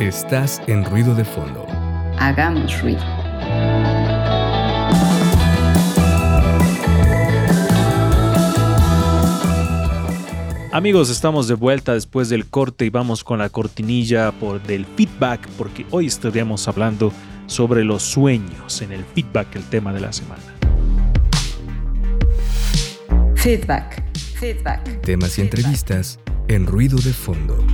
[0.00, 1.64] Estás en ruido de fondo.
[2.18, 3.00] Hagamos ruido.
[10.72, 15.48] Amigos, estamos de vuelta después del corte y vamos con la cortinilla por del feedback
[15.56, 17.12] porque hoy estaríamos hablando
[17.46, 20.42] sobre los sueños en el feedback, el tema de la semana.
[23.36, 24.02] Feedback.
[24.40, 25.02] Feedback.
[25.02, 27.64] Temas y entrevistas en ruido de fondo.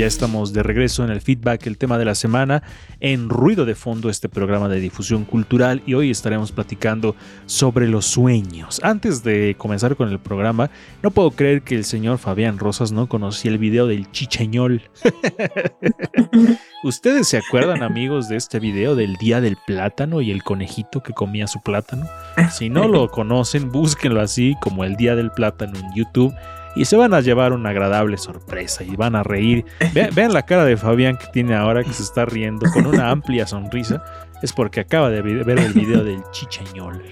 [0.00, 2.62] Ya estamos de regreso en el feedback, el tema de la semana,
[3.00, 8.06] en Ruido de Fondo, este programa de difusión cultural, y hoy estaremos platicando sobre los
[8.06, 8.80] sueños.
[8.82, 10.70] Antes de comenzar con el programa,
[11.02, 14.80] no puedo creer que el señor Fabián Rosas no conocía el video del chicheñol.
[16.82, 21.12] ¿Ustedes se acuerdan, amigos, de este video del día del plátano y el conejito que
[21.12, 22.08] comía su plátano?
[22.50, 26.32] Si no lo conocen, búsquenlo así como el día del plátano en YouTube
[26.76, 29.64] y se van a llevar una agradable sorpresa y van a reír.
[29.94, 33.10] Ve- vean la cara de Fabián que tiene ahora que se está riendo con una
[33.10, 34.02] amplia sonrisa.
[34.42, 37.02] Es porque acaba de ver el video del chicheñol.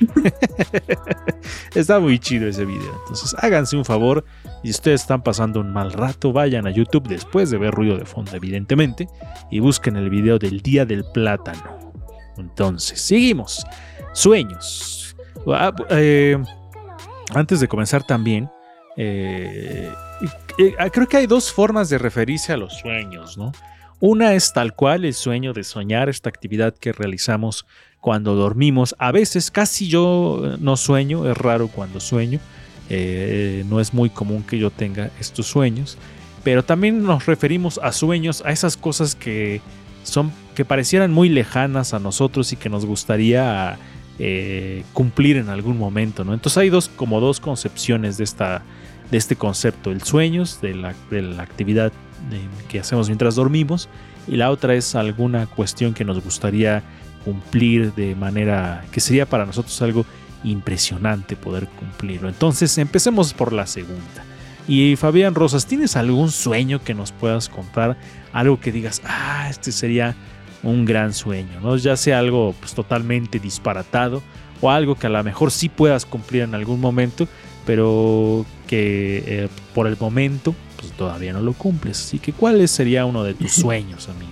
[1.75, 2.93] está muy chido ese video.
[3.03, 4.25] Entonces háganse un favor.
[4.65, 8.05] Si ustedes están pasando un mal rato, vayan a YouTube después de ver ruido de
[8.07, 9.09] fondo, evidentemente,
[9.51, 11.93] y busquen el video del día del plátano.
[12.39, 13.65] Entonces, seguimos.
[14.13, 15.17] Sueños.
[15.49, 16.37] Ah, eh,
[17.35, 18.49] antes de comenzar también,
[19.01, 19.93] eh,
[20.59, 23.53] eh, creo que hay dos formas de referirse a los sueños, ¿no?
[24.01, 27.65] Una es tal cual el sueño de soñar, esta actividad que realizamos
[28.01, 28.97] cuando dormimos.
[28.99, 32.41] A veces casi yo eh, no sueño, es raro cuando sueño.
[32.91, 35.97] eh, no es muy común que yo tenga estos sueños.
[36.43, 39.61] Pero también nos referimos a sueños, a esas cosas que
[40.03, 43.79] son que parecieran muy lejanas a nosotros y que nos gustaría
[44.93, 46.23] cumplir en algún momento.
[46.23, 48.65] Entonces hay dos como dos concepciones de esta
[49.11, 51.93] de este concepto, el sueños de la, de la actividad
[52.33, 53.89] eh, que hacemos mientras dormimos
[54.27, 56.83] y la otra es alguna cuestión que nos gustaría
[57.25, 60.05] cumplir de manera que sería para nosotros algo
[60.45, 62.29] impresionante poder cumplirlo.
[62.29, 64.25] Entonces empecemos por la segunda.
[64.67, 67.97] Y Fabián Rosas, ¿tienes algún sueño que nos puedas contar?
[68.33, 70.15] Algo que digas, ah, este sería
[70.63, 71.77] un gran sueño, ¿no?
[71.77, 74.23] Ya sea algo pues, totalmente disparatado
[74.61, 77.27] o algo que a lo mejor sí puedas cumplir en algún momento,
[77.65, 81.99] pero que eh, por el momento pues, todavía no lo cumples.
[82.01, 84.31] Así que, ¿cuál sería uno de tus sueños, amigo?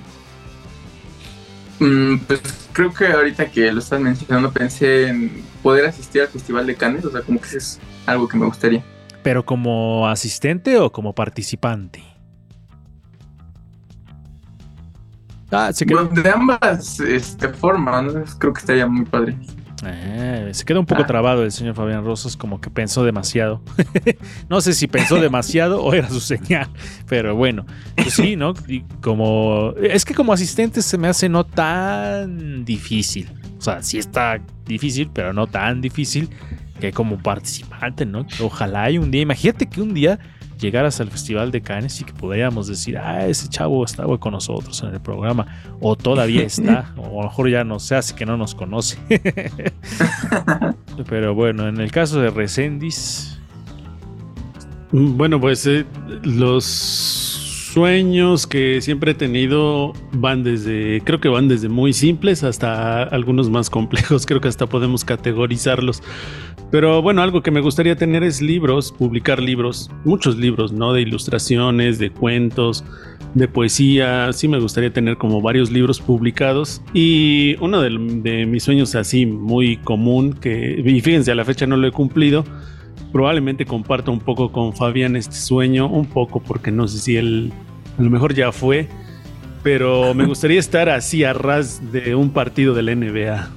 [1.80, 2.40] Mm, pues
[2.72, 7.04] creo que ahorita que lo estás mencionando pensé en poder asistir al Festival de Cannes,
[7.04, 8.84] o sea, como que eso es algo que me gustaría.
[9.22, 12.02] ¿Pero como asistente o como participante?
[15.50, 18.24] Ah, se quedó, Bueno, de ambas este, formas, ¿no?
[18.38, 19.36] creo que estaría muy padre.
[19.84, 21.06] Ah, se quedó un poco Ah.
[21.06, 23.62] trabado el señor Fabián Rosas, como que pensó demasiado.
[24.48, 26.68] no sé si pensó demasiado o era su señal,
[27.06, 28.54] pero bueno, pues sí, ¿no?
[28.68, 33.30] Y como es que como asistente se me hace no tan difícil.
[33.58, 36.30] O sea, sí está difícil, pero no tan difícil
[36.80, 38.26] que como participante, ¿no?
[38.40, 40.18] Ojalá hay un día, imagínate que un día
[40.58, 44.82] llegaras al Festival de Cannes y que podríamos decir, ah, ese chavo estaba con nosotros
[44.82, 45.46] en el programa,
[45.80, 48.98] o todavía está, o a lo mejor ya no se hace que no nos conoce.
[51.08, 53.32] Pero bueno, en el caso de Resendis,
[54.92, 55.84] Mm, Bueno, pues eh,
[56.22, 56.64] los
[57.76, 63.50] sueños que siempre he tenido van desde, creo que van desde muy simples hasta algunos
[63.50, 66.02] más complejos, creo que hasta podemos categorizarlos.
[66.70, 70.94] Pero bueno, algo que me gustaría tener es libros, publicar libros, muchos libros, ¿no?
[70.94, 72.82] De ilustraciones, de cuentos,
[73.34, 76.80] de poesía, sí me gustaría tener como varios libros publicados.
[76.94, 81.76] Y uno de, mis sueños así muy común, que, y fíjense, a la fecha no
[81.76, 82.42] lo he cumplido,
[83.12, 87.52] probablemente comparto un poco con Fabián este sueño, un poco porque no sé si él
[87.98, 88.88] a lo mejor ya fue,
[89.62, 93.50] pero me gustaría estar así a ras de un partido de la NBA.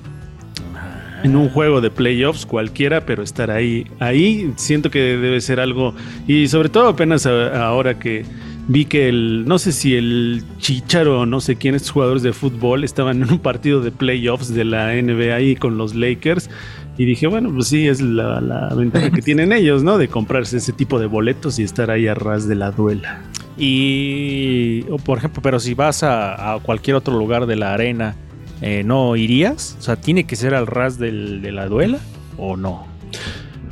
[1.23, 5.93] En un juego de playoffs cualquiera, pero estar ahí, ahí siento que debe ser algo,
[6.27, 8.23] y sobre todo apenas a- ahora que
[8.69, 12.31] vi que el, no sé si el Chicharo o no sé quién, estos jugadores de
[12.31, 16.49] fútbol estaban en un partido de playoffs de la NBA ahí con los Lakers.
[16.97, 19.97] Y dije, bueno, pues sí, es la, la ventaja que tienen ellos, ¿no?
[19.97, 23.21] De comprarse ese tipo de boletos y estar ahí a ras de la duela.
[23.59, 28.15] Y o por ejemplo, pero si vas a, a cualquier otro lugar de la arena,
[28.61, 29.75] eh, ¿no irías?
[29.79, 31.99] O sea, ¿tiene que ser al ras del- de la duela
[32.37, 32.87] o no?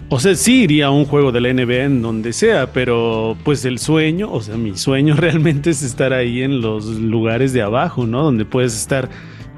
[0.10, 3.66] O sea, sí iría a un juego de la NBA en donde sea, pero pues
[3.66, 8.08] el sueño, o sea, mi sueño realmente es estar ahí en los lugares de abajo,
[8.08, 8.24] ¿no?
[8.24, 9.10] Donde puedes estar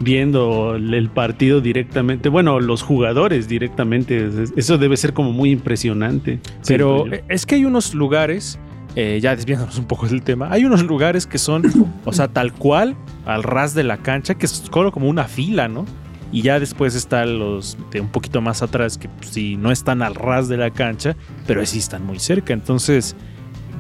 [0.02, 4.26] viendo el partido directamente, bueno, los jugadores directamente.
[4.26, 6.40] Es- Eso debe ser como muy impresionante.
[6.68, 8.58] Pero es que hay unos lugares,
[8.96, 11.64] eh, ya desviándonos un poco del tema, hay unos lugares que son,
[12.06, 15.86] o sea, tal cual, al ras de la cancha, que es como una fila, ¿no?
[16.32, 20.02] Y ya después están los de un poquito más atrás, que pues, sí, no están
[20.02, 21.16] al ras de la cancha,
[21.48, 22.54] pero sí están muy cerca.
[22.54, 23.16] Entonces,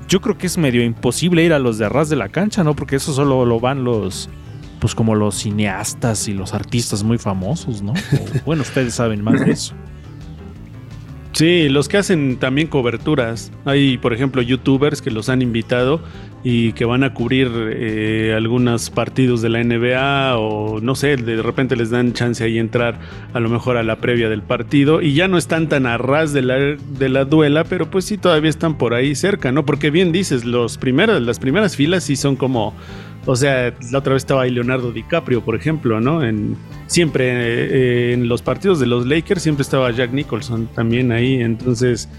[0.07, 2.75] yo creo que es medio imposible ir a los de ras de la cancha, ¿no?
[2.75, 4.29] Porque eso solo lo van los,
[4.79, 7.91] pues como los cineastas y los artistas muy famosos, ¿no?
[7.91, 7.95] O,
[8.45, 9.75] bueno, ustedes saben más de eso.
[11.39, 13.49] Sí, los que hacen también coberturas.
[13.63, 16.01] Hay, por ejemplo, youtubers que los han invitado
[16.43, 21.41] y que van a cubrir eh, algunos partidos de la NBA o no sé, de
[21.41, 22.99] repente les dan chance ahí entrar
[23.33, 26.33] a lo mejor a la previa del partido y ya no están tan a ras
[26.33, 29.65] de la, de la duela, pero pues sí todavía están por ahí cerca, ¿no?
[29.65, 32.73] Porque bien dices, los primeros, las primeras filas sí son como,
[33.29, 36.23] o sea, la otra vez estaba ahí Leonardo DiCaprio, por ejemplo, ¿no?
[36.23, 36.57] En,
[36.87, 42.09] siempre eh, en los partidos de los Lakers siempre estaba Jack Nicholson también ahí, entonces,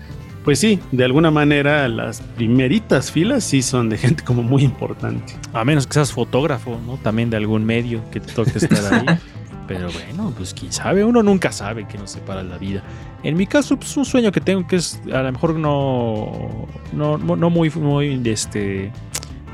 [0.44, 5.34] pues sí, de alguna manera las primeritas filas sí son de gente como muy importante.
[5.52, 6.96] A menos que seas fotógrafo, ¿no?
[6.98, 9.06] También de algún medio que te toque estar ahí.
[9.66, 12.84] Pero bueno, pues quién sabe, uno nunca sabe que nos separa la vida.
[13.24, 17.18] En mi caso, pues un sueño que tengo que es a lo mejor no, no,
[17.18, 18.90] no muy, muy este,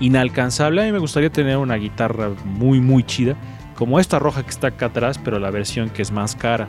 [0.01, 0.83] inalcanzable.
[0.83, 3.37] A mí me gustaría tener una guitarra muy, muy chida.
[3.75, 6.69] Como esta roja que está acá atrás, pero la versión que es más cara.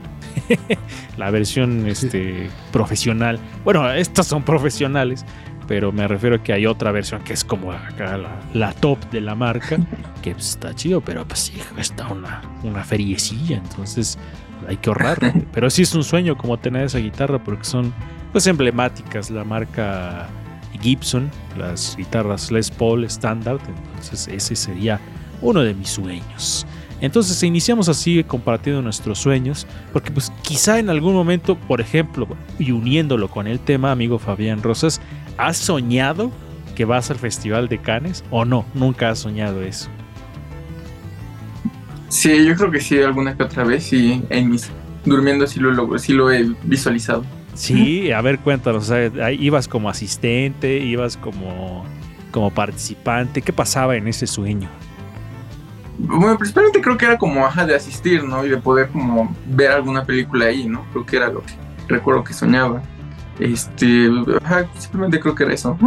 [1.17, 3.39] la versión este, profesional.
[3.63, 5.25] Bueno, estas son profesionales,
[5.67, 8.99] pero me refiero a que hay otra versión que es como acá la, la top
[9.09, 9.77] de la marca,
[10.21, 14.17] que pues, está chido, pero pues sí, está una, una feriecilla, entonces
[14.67, 15.19] hay que ahorrar.
[15.53, 17.93] pero sí es un sueño como tener esa guitarra porque son
[18.31, 20.27] pues emblemáticas, la marca
[20.81, 24.99] Gibson, las guitarras Les Paul estándar, entonces ese sería
[25.41, 26.65] uno de mis sueños.
[26.99, 32.71] Entonces iniciamos así compartiendo nuestros sueños, porque pues quizá en algún momento, por ejemplo, y
[32.71, 34.99] uniéndolo con el tema, amigo Fabián Rosas,
[35.37, 36.31] ¿has soñado
[36.75, 38.65] que vas al Festival de Cannes o no?
[38.73, 39.89] Nunca has soñado eso.
[42.09, 44.71] Sí, yo creo que sí, alguna que otra vez, sí, en mis
[45.05, 47.23] durmiendo sí lo, sí lo he visualizado.
[47.57, 51.83] Sí, a ver, cuéntanos, o ibas como asistente, ibas como,
[52.31, 54.69] como participante, ¿qué pasaba en ese sueño?
[55.97, 58.45] Bueno, principalmente creo que era como ajá de asistir, ¿no?
[58.45, 60.85] Y de poder como ver alguna película ahí, ¿no?
[60.91, 61.53] Creo que era lo que
[61.87, 62.83] recuerdo que soñaba.
[63.39, 64.09] Este,
[64.43, 65.77] ajá, simplemente creo que era eso.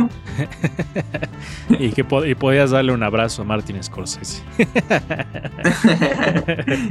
[1.69, 4.41] y que po- y podías darle un abrazo a Martin Scorsese.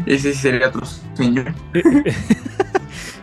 [0.06, 0.82] Ese sería otro
[1.16, 1.46] sueño.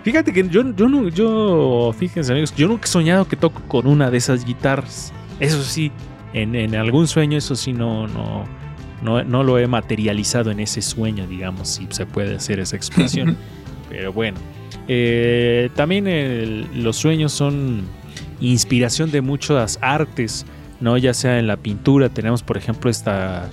[0.02, 3.86] Fíjate que yo, yo, no- yo, fíjense amigos, yo nunca he soñado que toco con
[3.86, 5.12] una de esas guitarras.
[5.40, 5.90] Eso sí,
[6.32, 8.44] en, en algún sueño, eso sí, no, no,
[9.02, 13.36] no, no lo he materializado en ese sueño, digamos, si se puede hacer esa expresión.
[13.90, 14.38] Pero bueno,
[14.88, 17.82] eh, también el- los sueños son
[18.40, 20.46] inspiración de muchas artes,
[20.80, 20.96] ¿no?
[20.98, 23.48] Ya sea en la pintura, tenemos por ejemplo esta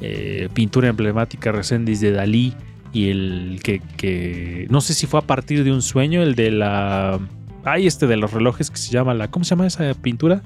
[0.00, 2.54] eh, pintura emblemática Resendiz de Dalí
[2.92, 6.50] y el que, que no sé si fue a partir de un sueño, el de
[6.52, 7.18] la...
[7.64, 9.28] Hay este de los relojes que se llama la...
[9.28, 10.42] ¿Cómo se llama esa pintura?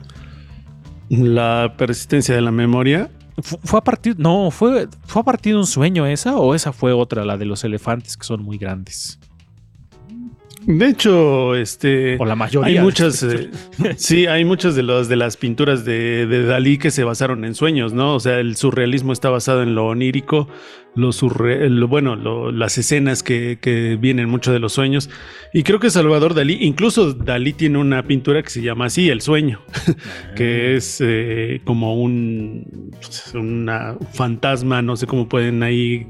[1.08, 3.10] La persistencia de la memoria.
[3.42, 4.18] Fu- ¿Fue a partir...
[4.18, 7.44] No, fue, ¿fue a partir de un sueño esa o esa fue otra, la de
[7.44, 9.20] los elefantes que son muy grandes?
[10.64, 12.16] De hecho, este.
[12.18, 12.78] O la mayoría.
[12.78, 13.50] Hay muchas, eh,
[13.96, 17.54] sí, hay muchas de, los, de las pinturas de, de Dalí que se basaron en
[17.54, 18.14] sueños, ¿no?
[18.14, 20.48] O sea, el surrealismo está basado en lo onírico,
[20.94, 25.08] lo surre, lo- bueno, lo- las escenas que, que vienen mucho de los sueños.
[25.54, 29.20] Y creo que Salvador Dalí, incluso Dalí tiene una pintura que se llama así, El
[29.22, 29.60] sueño,
[30.36, 32.90] que es eh, como un
[33.34, 36.06] una fantasma, no sé cómo pueden ahí,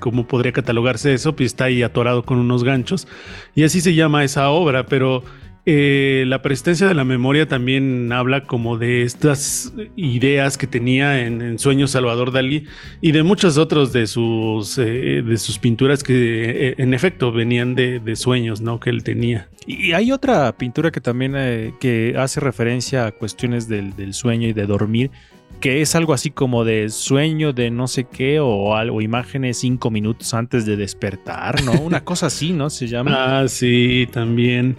[0.00, 3.08] cómo podría catalogarse eso, pues está ahí atorado con unos ganchos.
[3.54, 5.22] Y así se llama esa obra, pero
[5.66, 11.42] eh, la persistencia de la memoria también habla como de estas ideas que tenía en,
[11.42, 12.66] en Sueños Salvador Dalí
[13.00, 17.74] y de muchos otros de sus, eh, de sus pinturas que eh, en efecto venían
[17.74, 18.78] de, de sueños ¿no?
[18.78, 19.48] que él tenía.
[19.66, 24.46] Y hay otra pintura que también eh, que hace referencia a cuestiones del, del sueño
[24.46, 25.10] y de dormir,
[25.60, 29.90] que es algo así como de sueño de no sé qué o algo, imágenes cinco
[29.90, 31.72] minutos antes de despertar, ¿no?
[31.72, 32.70] Una cosa así, ¿no?
[32.70, 33.40] Se llama.
[33.40, 34.76] Ah, sí, también.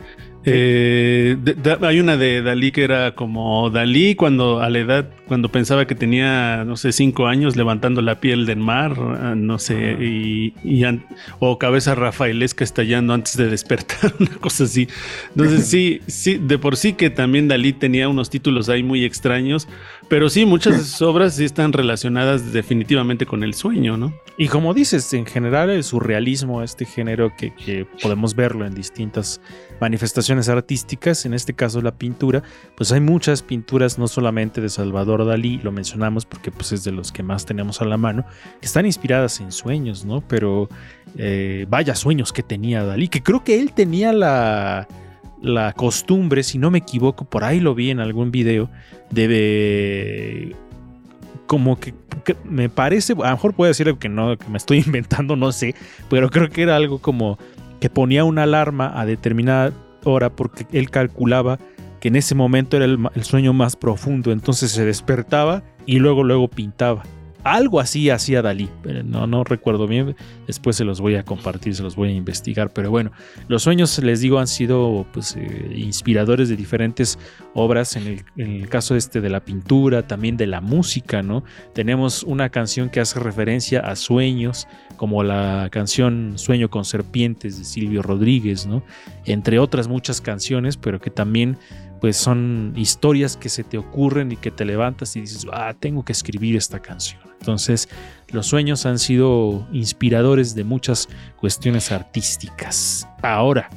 [0.49, 5.49] Eh, de- hay una de Dalí que era como Dalí cuando a la edad, cuando
[5.49, 9.97] pensaba que tenía, no sé, cinco años levantando la piel del mar, ah, no sé,
[9.99, 11.05] y, y an-
[11.39, 14.87] o cabeza rafaelesca estallando antes de despertar, una cosa así.
[15.35, 19.67] Entonces sí, sí, de por sí que también Dalí tenía unos títulos ahí muy extraños,
[20.07, 24.13] pero sí, muchas de sus obras sí están relacionadas definitivamente con el sueño, ¿no?
[24.37, 29.41] Y como dices, en general el surrealismo, este género que, que podemos verlo en distintas
[29.81, 32.43] manifestaciones artísticas, en este caso la pintura,
[32.75, 36.91] pues hay muchas pinturas, no solamente de Salvador Dalí, lo mencionamos porque pues es de
[36.91, 38.23] los que más tenemos a la mano,
[38.61, 40.21] que están inspiradas en sueños, ¿no?
[40.21, 40.69] Pero
[41.17, 44.87] eh, vaya sueños que tenía Dalí, que creo que él tenía la,
[45.41, 48.69] la costumbre, si no me equivoco, por ahí lo vi en algún video,
[49.09, 49.27] de...
[49.27, 50.55] de-
[51.47, 51.93] como que,
[52.43, 55.75] me parece, a lo mejor puede decir que no, que me estoy inventando, no sé,
[56.09, 57.39] pero creo que era algo como
[57.79, 59.71] que ponía una alarma a determinada
[60.09, 61.59] hora porque él calculaba
[61.99, 66.23] que en ese momento era el, el sueño más profundo, entonces se despertaba y luego
[66.23, 67.03] luego pintaba.
[67.43, 68.69] Algo así hacía Dalí,
[69.05, 70.15] no, no recuerdo bien.
[70.47, 72.73] Después se los voy a compartir, se los voy a investigar.
[72.73, 73.11] Pero bueno,
[73.47, 77.17] los sueños, les digo, han sido pues, eh, inspiradores de diferentes
[77.53, 77.95] obras.
[77.95, 81.43] En el, en el caso este de la pintura, también de la música, ¿no?
[81.73, 84.67] Tenemos una canción que hace referencia a sueños,
[84.97, 88.83] como la canción Sueño con Serpientes de Silvio Rodríguez, ¿no?
[89.25, 91.57] Entre otras muchas canciones, pero que también
[91.99, 96.03] pues son historias que se te ocurren y que te levantas y dices, ah, tengo
[96.05, 97.21] que escribir esta canción.
[97.39, 97.89] Entonces,
[98.31, 103.07] los sueños han sido inspiradores de muchas cuestiones artísticas.
[103.21, 103.69] Ahora,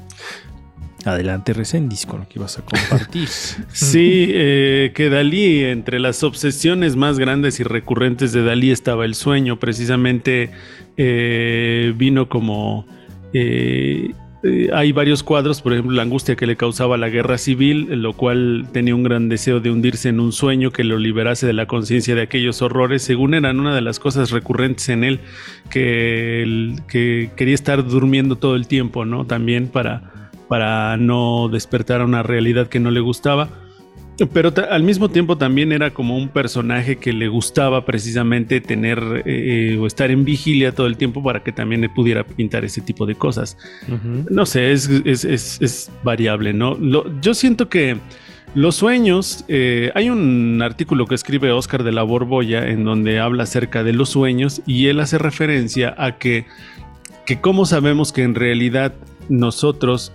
[1.05, 3.29] adelante, Recendis, con lo que ibas a compartir.
[3.73, 9.15] Sí, eh, que Dalí, entre las obsesiones más grandes y recurrentes de Dalí estaba el
[9.15, 10.51] sueño, precisamente
[10.97, 12.87] eh, vino como...
[13.33, 14.13] eh,
[14.43, 18.15] eh, hay varios cuadros, por ejemplo, la angustia que le causaba la guerra civil, lo
[18.15, 21.67] cual tenía un gran deseo de hundirse en un sueño que lo liberase de la
[21.67, 25.21] conciencia de aquellos horrores, según eran una de las cosas recurrentes en él,
[25.69, 26.81] que,
[27.37, 29.27] quería estar durmiendo todo el tiempo, ¿no?
[29.27, 33.51] También para, para no despertar a una realidad que no le gustaba.
[34.27, 39.79] Pero al mismo tiempo también era como un personaje que le gustaba precisamente tener eh,
[39.81, 43.15] o estar en vigilia todo el tiempo para que también pudiera pintar ese tipo de
[43.15, 43.57] cosas.
[44.31, 46.75] No sé, es, es- es- es variable, ¿no?
[46.81, 47.97] Lo- yo siento que
[48.55, 53.45] los sueños, eh, hay un artículo que escribe Oscar de la Borbolla en donde habla
[53.45, 56.47] acerca de los sueños y él hace referencia a que,
[57.27, 58.93] que cómo sabemos que en realidad
[59.29, 60.13] nosotros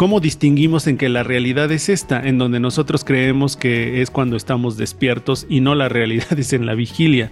[0.00, 4.34] ¿Cómo distinguimos en que la realidad es esta, en donde nosotros creemos que es cuando
[4.34, 7.30] estamos despiertos y no la realidad es en la vigilia?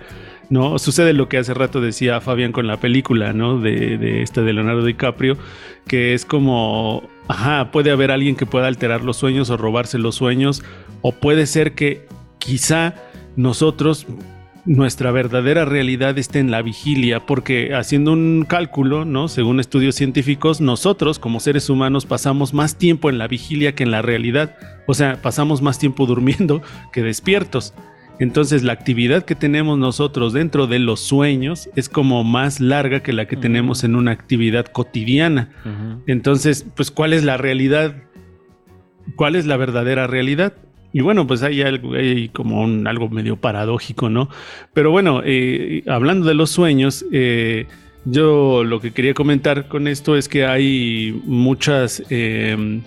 [0.50, 0.78] ¿No?
[0.78, 3.58] Sucede lo que hace rato decía Fabián con la película, ¿no?
[3.58, 5.38] De, de esta de Leonardo DiCaprio,
[5.86, 10.16] que es como, ajá, puede haber alguien que pueda alterar los sueños o robarse los
[10.16, 10.62] sueños,
[11.00, 12.06] o puede ser que
[12.38, 12.96] quizá
[13.34, 14.06] nosotros
[14.68, 19.28] nuestra verdadera realidad está en la vigilia, porque haciendo un cálculo, ¿no?
[19.28, 23.90] Según estudios científicos, nosotros como seres humanos pasamos más tiempo en la vigilia que en
[23.90, 24.56] la realidad.
[24.86, 26.60] O sea, pasamos más tiempo durmiendo
[26.92, 27.72] que despiertos.
[28.18, 33.14] Entonces la actividad que tenemos nosotros dentro de los sueños es como más larga que
[33.14, 35.50] la que tenemos en una actividad cotidiana.
[36.06, 38.02] Entonces, pues, ¿cuál es la realidad?
[39.16, 40.52] ¿Cuál es la verdadera realidad?
[40.92, 44.28] Y bueno, pues hay algo, hay como un, algo medio paradójico, ¿no?
[44.72, 47.66] Pero bueno, eh, hablando de los sueños, eh,
[48.04, 52.02] yo lo que quería comentar con esto es que hay muchas...
[52.10, 52.80] eh,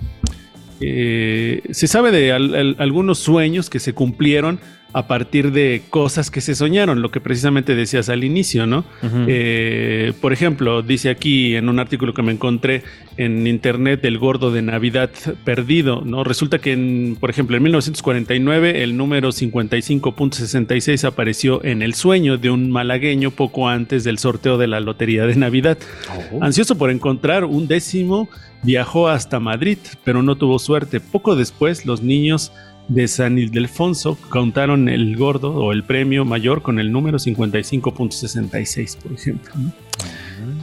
[0.79, 4.59] eh, se sabe de al- al- algunos sueños que se cumplieron
[4.93, 8.83] a partir de cosas que se soñaron, lo que precisamente decías al inicio, ¿no?
[9.27, 12.83] Eh, por ejemplo, dice aquí en un artículo que me encontré
[13.17, 15.11] en internet del gordo de Navidad
[15.45, 16.23] perdido, ¿no?
[16.23, 22.49] Resulta que, en, por ejemplo, en 1949 el número 55.66 apareció en el sueño de
[22.49, 25.77] un malagueño poco antes del sorteo de la Lotería de Navidad.
[26.31, 26.43] Oh.
[26.43, 28.29] Ansioso por encontrar un décimo,
[28.63, 30.99] viajó hasta Madrid, pero no tuvo suerte.
[30.99, 32.51] Poco después, los niños
[32.87, 39.13] de San Ildefonso contaron el gordo o el premio mayor con el número 55.66, por
[39.13, 39.51] ejemplo.
[39.55, 39.71] ¿no?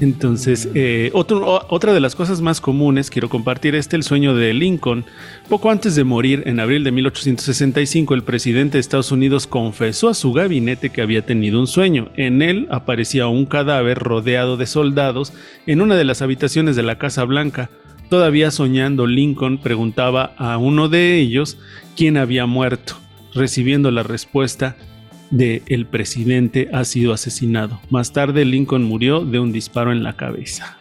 [0.01, 4.53] Entonces, eh, otro- otra de las cosas más comunes, quiero compartir este, el sueño de
[4.53, 5.05] Lincoln.
[5.49, 10.15] Poco antes de morir, en abril de 1865, el presidente de Estados Unidos confesó a
[10.15, 12.11] su gabinete que había tenido un sueño.
[12.17, 15.33] En él aparecía un cadáver rodeado de soldados
[15.67, 17.71] en una de las habitaciones de la Casa Blanca.
[18.09, 21.59] Todavía soñando, Lincoln preguntaba a uno de ellos
[21.97, 22.95] quién había muerto,
[23.35, 24.77] recibiendo la respuesta
[25.31, 27.81] de el presidente ha sido asesinado.
[27.91, 30.79] Más tarde Lincoln murió de un disparo en la cabeza.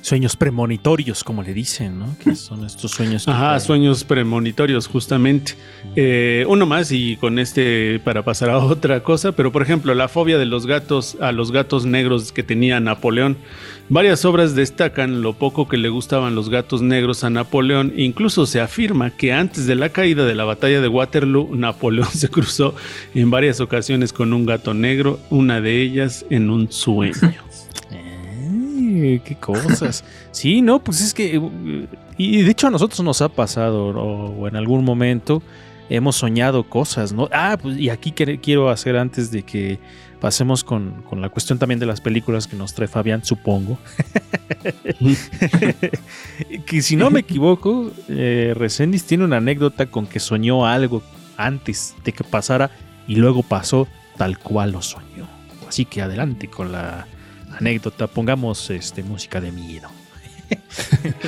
[0.00, 2.16] Sueños premonitorios, como le dicen, ¿no?
[2.18, 3.24] Que son estos sueños.
[3.24, 5.54] que Ajá, sueños premonitorios, justamente.
[5.94, 10.08] Eh, uno más y con este para pasar a otra cosa, pero por ejemplo, la
[10.08, 13.36] fobia de los gatos a los gatos negros que tenía Napoleón.
[13.88, 17.92] Varias obras destacan lo poco que le gustaban los gatos negros a Napoleón.
[17.96, 22.28] Incluso se afirma que antes de la caída de la batalla de Waterloo, Napoleón se
[22.28, 22.74] cruzó
[23.14, 27.14] en varias ocasiones con un gato negro, una de ellas en un sueño.
[27.90, 30.04] Ay, qué cosas.
[30.30, 31.36] Sí, no, pues es que.
[31.36, 35.42] eh, Y de hecho a nosotros nos ha pasado, o, en algún momento
[35.90, 37.28] hemos soñado cosas, ¿no?
[37.32, 39.78] Ah, pues y aquí quiero hacer antes de que
[40.22, 43.76] pasemos con, con la cuestión también de las películas que nos trae Fabián, supongo.
[46.64, 51.02] que si no me equivoco, eh, Resendiz tiene una anécdota con que soñó algo
[51.36, 52.70] antes de que pasara
[53.08, 55.26] y luego pasó tal cual lo soñó.
[55.66, 57.08] Así que adelante con la
[57.58, 59.88] anécdota, pongamos este, música de miedo.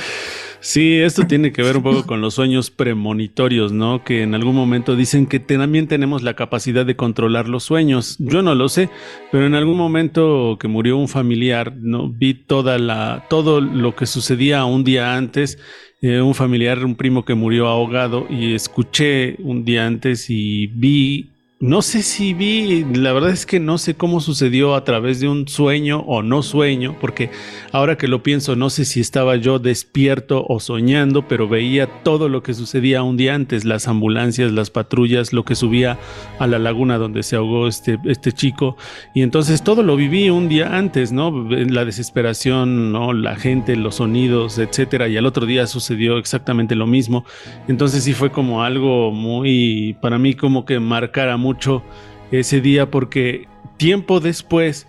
[0.67, 4.03] Sí, esto tiene que ver un poco con los sueños premonitorios, ¿no?
[4.03, 8.15] Que en algún momento dicen que también tenemos la capacidad de controlar los sueños.
[8.17, 8.89] Yo no lo sé,
[9.31, 14.07] pero en algún momento que murió un familiar, no vi toda la todo lo que
[14.07, 15.59] sucedía un día antes.
[16.01, 21.34] eh, un familiar, un primo que murió ahogado y escuché un día antes y vi
[21.61, 25.29] no sé si vi, la verdad es que no sé cómo sucedió a través de
[25.29, 27.31] un sueño o no sueño, porque
[27.71, 32.27] ahora que lo pienso, no sé si estaba yo despierto o soñando, pero veía todo
[32.27, 35.97] lo que sucedía un día antes, las ambulancias, las patrullas, lo que subía
[36.39, 38.75] a la laguna donde se ahogó este, este chico,
[39.13, 41.47] y entonces todo lo viví un día antes, ¿no?
[41.49, 43.13] La desesperación, ¿no?
[43.13, 47.23] La gente, los sonidos, etcétera, y al otro día sucedió exactamente lo mismo.
[47.69, 51.83] Entonces sí fue como algo muy, para mí como que marcara mucho
[52.31, 54.87] ese día porque tiempo después,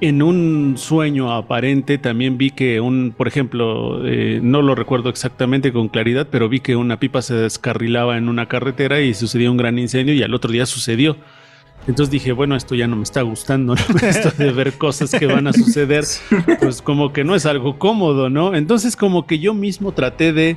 [0.00, 5.72] en un sueño aparente, también vi que un, por ejemplo, eh, no lo recuerdo exactamente
[5.72, 9.56] con claridad, pero vi que una pipa se descarrilaba en una carretera y sucedió un
[9.56, 11.16] gran incendio y al otro día sucedió.
[11.88, 13.98] Entonces dije, bueno, esto ya no me está gustando, ¿no?
[14.06, 16.04] esto de ver cosas que van a suceder,
[16.60, 18.54] pues como que no es algo cómodo, ¿no?
[18.54, 20.56] Entonces como que yo mismo traté de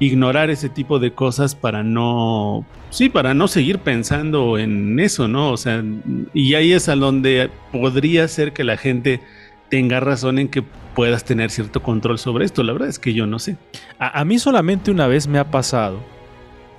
[0.00, 5.50] ignorar ese tipo de cosas para no, sí, para no seguir pensando en eso, ¿no?
[5.50, 5.82] O sea,
[6.32, 9.20] y ahí es a donde podría ser que la gente
[9.68, 10.62] tenga razón en que
[10.94, 12.62] puedas tener cierto control sobre esto.
[12.62, 13.56] La verdad es que yo no sé.
[13.98, 16.00] A, mí solamente una vez me ha pasado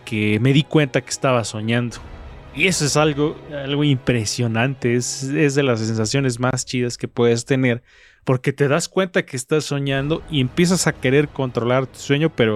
[0.05, 1.97] que me di cuenta que estaba soñando.
[2.55, 7.43] Y eso es algo, algo impresionante, es, es de las sensaciones más chidas que puedes
[7.43, 7.83] tener,
[8.23, 12.55] porque te das cuenta que estás soñando y empiezas a querer controlar tu sueño, pero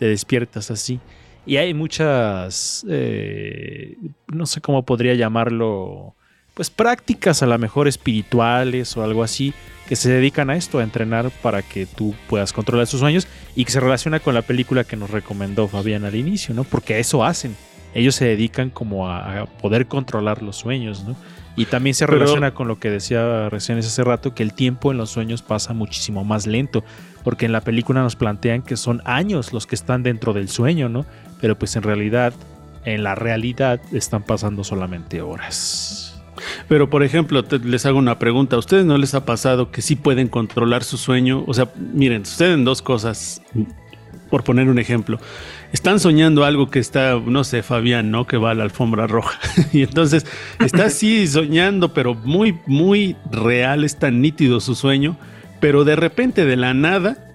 [0.00, 0.98] te despiertas así.
[1.44, 3.96] Y hay muchas, eh,
[4.28, 6.14] no sé cómo podría llamarlo,
[6.54, 9.52] pues prácticas a lo mejor espirituales o algo así,
[9.86, 13.64] que se dedican a esto, a entrenar para que tú puedas controlar tus sueños y
[13.66, 16.64] que se relaciona con la película que nos recomendó Fabián al inicio, ¿no?
[16.64, 17.54] Porque eso hacen.
[17.92, 21.14] Ellos se dedican como a, a poder controlar los sueños, ¿no?
[21.56, 24.92] Y también se Pero- relaciona con lo que decía recién hace rato, que el tiempo
[24.92, 26.84] en los sueños pasa muchísimo más lento,
[27.24, 30.88] porque en la película nos plantean que son años los que están dentro del sueño,
[30.88, 31.04] ¿no?
[31.40, 32.32] Pero pues en realidad,
[32.84, 36.06] en la realidad están pasando solamente horas.
[36.68, 38.56] Pero, por ejemplo, te- les hago una pregunta.
[38.56, 41.44] ¿A ustedes no les ha pasado que sí pueden controlar su sueño?
[41.46, 43.42] O sea, miren, suceden dos cosas.
[44.30, 45.18] Por poner un ejemplo,
[45.72, 48.26] están soñando algo que está, no sé, Fabián, ¿no?
[48.28, 49.38] Que va a la alfombra roja.
[49.72, 50.24] y entonces
[50.60, 55.16] está así soñando, pero muy, muy real, es tan nítido su sueño.
[55.60, 57.34] Pero de repente, de la nada,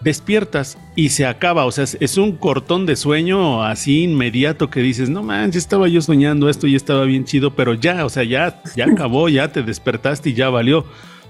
[0.00, 1.64] despiertas y se acaba.
[1.66, 6.00] O sea, es- un cortón de sueño así inmediato que dices, no manches, estaba yo
[6.00, 9.62] soñando esto y estaba bien chido, pero ya, o sea, ya, ya acabó, ya te
[9.62, 10.84] despertaste y ya valió.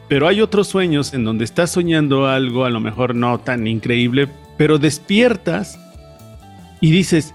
[0.08, 4.28] Pero hay otros sueños en donde estás soñando algo, a lo mejor no tan increíble,
[4.56, 5.80] pero despiertas
[6.80, 7.34] y dices,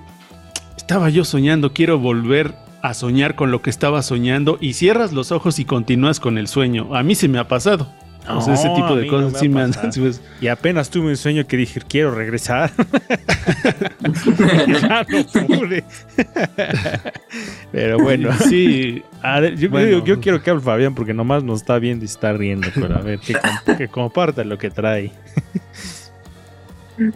[0.77, 5.31] estaba yo soñando, quiero volver a soñar con lo que estaba soñando y cierras los
[5.31, 6.95] ojos y continúas con el sueño.
[6.95, 7.91] A mí se me ha pasado.
[8.27, 11.17] O sea, ese tipo a de no cosas sí me pues, Y apenas tuve un
[11.17, 12.71] sueño que dije, quiero regresar.
[14.81, 15.83] ya no pude.
[17.71, 18.29] Pero bueno.
[18.49, 19.89] sí, A ver, yo, Bueno.
[19.89, 22.67] yo- yo quiero que hable Fabián porque nomás nos está viendo y está riendo.
[22.73, 23.35] Pero a ver, que,
[23.77, 25.11] que comparta lo que trae.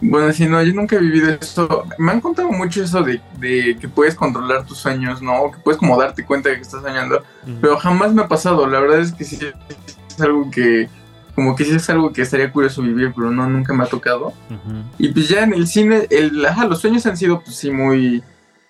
[0.00, 1.84] Bueno, si no, yo nunca he vivido eso.
[1.98, 5.52] Me han contado mucho eso de, de que puedes controlar tus sueños, ¿no?
[5.52, 7.22] Que puedes como darte cuenta de que estás soñando.
[7.60, 8.66] Pero jamás me ha pasado.
[8.66, 9.38] La verdad es que sí
[10.08, 10.88] es algo que,
[11.36, 14.32] como que sí es algo que estaría curioso vivir, pero no, nunca me ha tocado.
[14.50, 14.82] Ujú.
[14.98, 18.24] Y pues ya en el cine, el, ajá, los sueños han sido pues sí muy,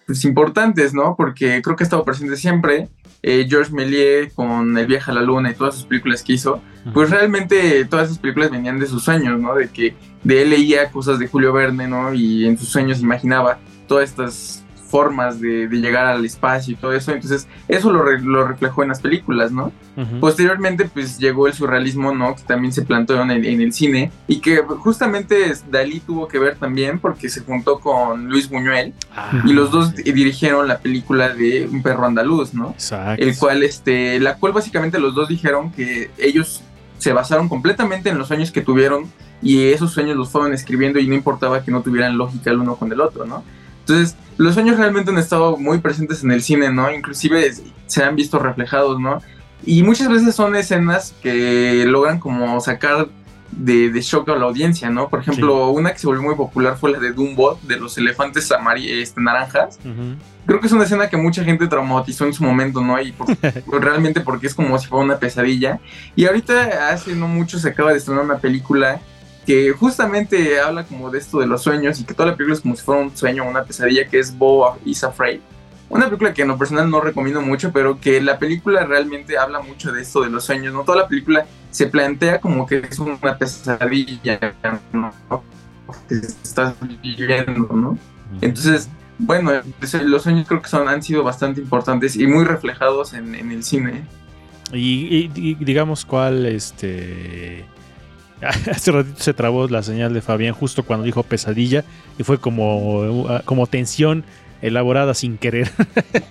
[0.04, 1.14] pues, importantes, ¿no?
[1.16, 2.88] Porque creo que ha estado presente siempre.
[3.22, 6.60] Eh, George Méliès con El viaje a la luna y todas sus películas que hizo,
[6.92, 9.54] pues realmente todas esas películas venían de sus sueños, ¿no?
[9.54, 12.12] De que de él leía cosas de Julio Verne, ¿no?
[12.12, 13.58] Y en sus sueños imaginaba
[13.88, 17.12] todas estas formas de, de llegar al espacio y todo eso.
[17.12, 19.72] Entonces, eso lo, re- lo reflejó en las películas, ¿no?
[20.20, 22.34] Posteriormente, pues llegó el surrealismo, ¿no?
[22.36, 26.38] Que también se planteó en el, en el cine y que justamente Dalí tuvo que
[26.38, 30.78] ver también porque se juntó con Luis Buñuel Ah, y los dos di- dirigieron la
[30.78, 32.70] película de Un perro andaluz, ¿no?
[32.72, 33.22] exacto.
[33.22, 36.62] El cual, este, la cual básicamente los dos dijeron que ellos
[36.98, 39.04] se basaron completamente en los sueños que tuvieron
[39.42, 42.76] y esos sueños los fueron escribiendo y no importaba que no tuvieran lógica el uno
[42.76, 43.44] con el otro, ¿no?
[43.88, 46.92] Entonces, los sueños realmente han estado muy presentes en el cine, ¿no?
[46.92, 47.52] Inclusive
[47.86, 49.22] se han visto reflejados, ¿no?
[49.64, 53.08] Y muchas veces son escenas que logran como sacar
[53.52, 55.08] de, de shock a la audiencia, ¿no?
[55.08, 58.50] Por ejemplo, una que se volvió muy popular fue la de Dumbo, de los elefantes
[58.74, 59.78] este, naranjas.
[59.84, 60.16] Ujú.
[60.46, 63.00] Creo que es una escena que mucha gente traumatizó en su momento, ¿no?
[63.00, 63.28] Y por-
[63.80, 65.78] realmente porque es como si fuera una pesadilla.
[66.16, 69.00] Y ahorita hace no mucho se acaba de estrenar una película
[69.46, 72.60] que justamente habla como de esto de los sueños y que toda la película es
[72.62, 75.40] como si fuera un sueño o una pesadilla que es Bo is Afraid.
[75.88, 79.60] Una película que en lo personal no recomiendo mucho, pero que la película realmente habla
[79.60, 80.82] mucho de esto de los sueños, ¿no?
[80.82, 84.40] Toda la película se plantea como que es una pesadilla,
[84.92, 85.12] ¿no?
[86.08, 87.96] Que estás viviendo, ¿no?
[88.40, 88.88] Entonces,
[89.18, 93.36] bueno, pues, los sueños creo que son, han sido bastante importantes y muy reflejados en,
[93.36, 94.04] en el cine.
[94.72, 97.64] Y, y- y digamos cuál, este...
[98.70, 101.84] Hace ratito se trabó la señal de Fabián justo cuando dijo pesadilla
[102.18, 104.24] y fue como, como tensión
[104.62, 105.70] elaborada sin querer.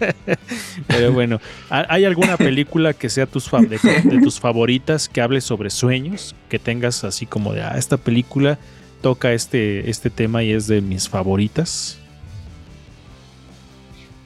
[0.87, 1.39] Pero bueno,
[1.69, 6.35] ¿ha- ¿hay alguna película que sea tus de tus favoritas que hable sobre sueños?
[6.49, 8.57] Que tengas así como de, ah, esta película
[9.01, 11.97] toca este, este tema y es de mis favoritas.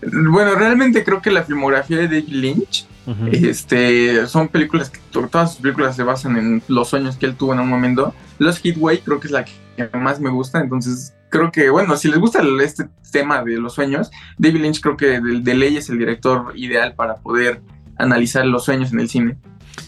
[0.01, 2.85] Bueno, realmente creo que la filmografía de David Lynch,
[3.31, 7.35] Este, son películas que to- todas sus películas se basan en los sueños que él
[7.35, 8.13] tuvo en un momento.
[8.37, 12.07] Los Hitway creo que es la que más me gusta, entonces creo que, bueno, si
[12.09, 15.89] les gusta este tema de los sueños, David Lynch creo que de, de ley es
[15.89, 17.61] el director ideal para poder
[17.97, 19.37] analizar los sueños en el cine.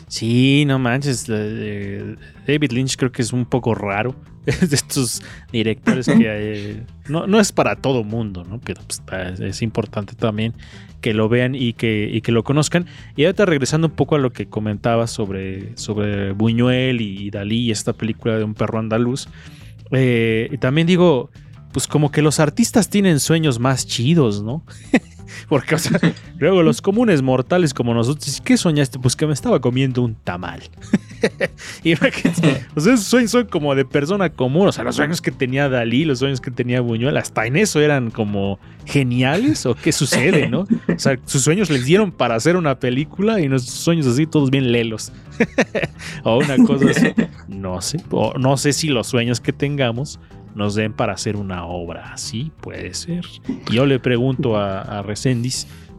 [0.07, 1.25] Sí, no manches.
[1.29, 2.15] eh,
[2.47, 4.15] David Lynch creo que es un poco raro.
[4.45, 5.21] Es de estos
[5.51, 8.59] directores que no, no es para todo mundo, ¿no?
[8.59, 10.53] Pero pues, es importante también
[11.01, 12.85] que lo vean y que, y que lo conozcan.
[13.15, 17.71] Y ahorita regresando un poco a lo que comentaba sobre, sobre Buñuel y Dalí y
[17.71, 19.27] esta película de un perro andaluz.
[19.91, 21.29] eh, también digo,
[21.71, 24.63] pues como que los artistas tienen sueños más chidos, ¿no?
[25.49, 25.99] Porque, o sea,
[26.37, 28.99] luego los comunes mortales como nosotros, ¿qué soñaste?
[28.99, 30.61] Pues que me estaba comiendo un tamal.
[31.83, 34.67] y o sea, esos sueños son como de persona común.
[34.67, 37.79] O sea, los sueños que tenía Dalí, los sueños que tenía Buñuel, hasta en eso
[37.79, 39.65] eran como geniales.
[39.65, 40.61] ¿O qué sucede, no?
[40.61, 44.49] O sea, sus sueños les dieron para hacer una película y nuestros sueños así, todos
[44.49, 45.11] bien lelos.
[46.23, 47.13] o una cosa así.
[47.47, 47.99] No sé.
[48.09, 50.19] O no sé si los sueños que tengamos
[50.55, 53.25] nos den para hacer una obra así, puede ser.
[53.71, 55.03] Yo le pregunto a, a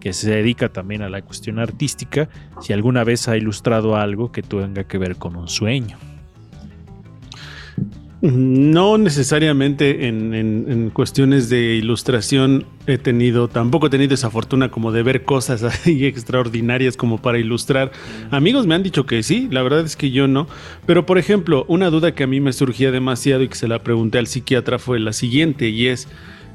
[0.01, 2.29] que se dedica también a la cuestión artística,
[2.61, 5.97] si alguna vez ha ilustrado algo que tenga que ver con un sueño.
[8.23, 14.71] No necesariamente en, en- en cuestiones de ilustración he tenido, tampoco he tenido esa fortuna
[14.71, 17.91] como de ver cosas ahí extraordinarias como para ilustrar.
[18.31, 20.47] Amigos me han dicho que sí, la verdad es que yo no.
[20.87, 23.81] Pero por ejemplo, una duda que a mí me surgía demasiado y que se la
[23.83, 26.07] pregunté al psiquiatra fue la siguiente y es,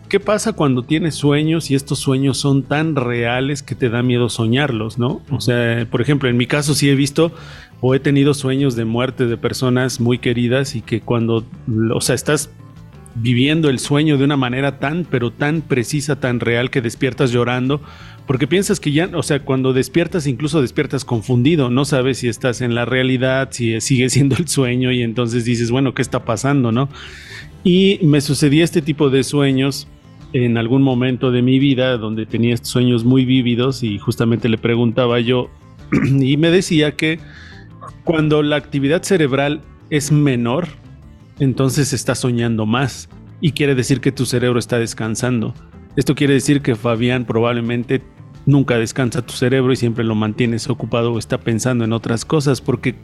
[0.07, 4.29] ¿qué pasa cuando tienes sueños y estos sueños son tan reales que te da miedo
[4.29, 5.21] soñarlos, no?
[5.31, 7.33] O sea, por ejemplo, en mi caso sí he visto
[7.81, 11.45] o he tenido sueños de muerte de personas muy queridas y que cuando,
[11.93, 12.49] o sea, estás
[13.15, 17.81] viviendo el sueño de una manera tan, pero tan precisa, tan real que despiertas llorando,
[18.25, 22.61] porque piensas que ya, o sea, cuando despiertas incluso despiertas confundido, no sabes si estás
[22.61, 26.71] en la realidad, si sigue siendo el sueño y entonces dices, bueno, ¿qué está pasando,
[26.71, 26.89] no?
[27.63, 29.87] Y me sucedía este tipo de sueños
[30.33, 35.19] en algún momento de mi vida donde tenía sueños muy vívidos y justamente le preguntaba
[35.19, 35.49] yo
[36.19, 37.19] y me decía que
[38.07, 40.69] cuando la actividad cerebral es menor,
[41.39, 43.09] entonces estás soñando más
[43.41, 45.53] y quiere decir que tu cerebro está descansando.
[45.97, 48.01] Esto quiere decir que Fabián probablemente
[48.45, 52.61] nunca descansa tu cerebro y siempre lo mantienes ocupado o está pensando en otras cosas
[52.61, 52.95] porque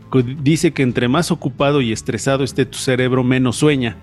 [0.41, 3.97] dice que entre más ocupado y estresado esté tu cerebro, menos sueña.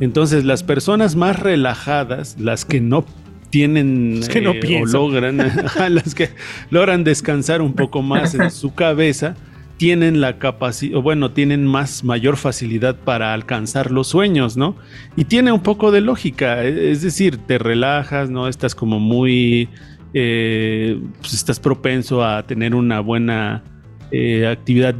[0.00, 3.04] Entonces las personas más relajadas, las que no
[3.50, 4.92] tienen Es que no eh, o piensan.
[5.02, 5.36] logran,
[5.90, 6.30] las que
[6.70, 9.36] logran descansar un poco más en su cabeza,
[9.76, 14.76] tienen la capacidad, bueno, tienen más mayor facilidad para alcanzar los sueños, ¿no?
[15.16, 18.46] Y tiene un poco de lógica, e- es decir, te relajas, ¿no?
[18.48, 19.68] Estás como muy,
[20.14, 23.64] eh, pues estás propenso a tener una buena
[24.16, 24.94] eh, actividad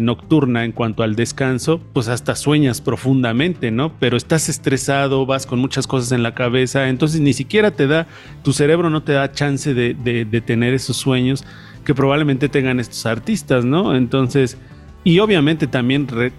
[0.00, 3.92] nocturna en cuanto al descanso, pues hasta sueñas profundamente, ¿no?
[3.98, 8.06] Pero estás estresado, vas con muchas cosas en la cabeza, entonces ni siquiera te da,
[8.44, 11.44] tu cerebro no te da chance de- de tener esos sueños
[11.84, 13.94] que probablemente tengan estos artistas, ¿no?
[13.96, 14.56] Entonces,
[15.04, 16.32] y obviamente también re-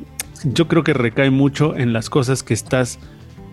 [0.43, 2.99] yo creo que recae mucho en las cosas que estás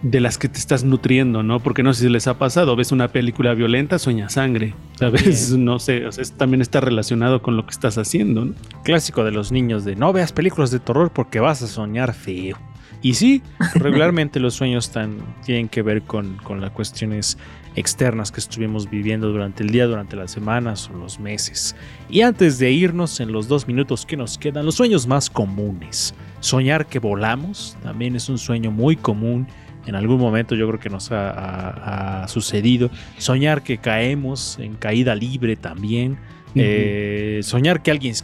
[0.03, 1.61] de las que te estás nutriendo, ¿no?
[1.61, 5.51] Porque no sé si les ha pasado, ves una película violenta, sueña sangre, ¿sabes?
[5.59, 8.55] No sé, o sea, también está relacionado con lo que estás haciendo, ¿no?
[8.83, 12.57] Clásico de los niños de no veas películas de terror porque vas a soñar feo.
[13.03, 13.43] Y sí,
[13.75, 17.37] regularmente los sueños tan, tienen que ver con, con las cuestiones
[17.77, 21.77] externas que estuvimos viviendo durante el día, durante las semanas o los meses.
[22.09, 26.15] Y antes de irnos en los dos minutos que nos quedan, los sueños más comunes.
[26.41, 29.47] Soñar que volamos también es un sueño muy común.
[29.87, 32.91] En algún momento yo creo que nos ha, ha- ha sucedido.
[33.19, 36.19] Soñar que caemos en caída libre también.
[36.55, 38.15] Eh, soñar que alguien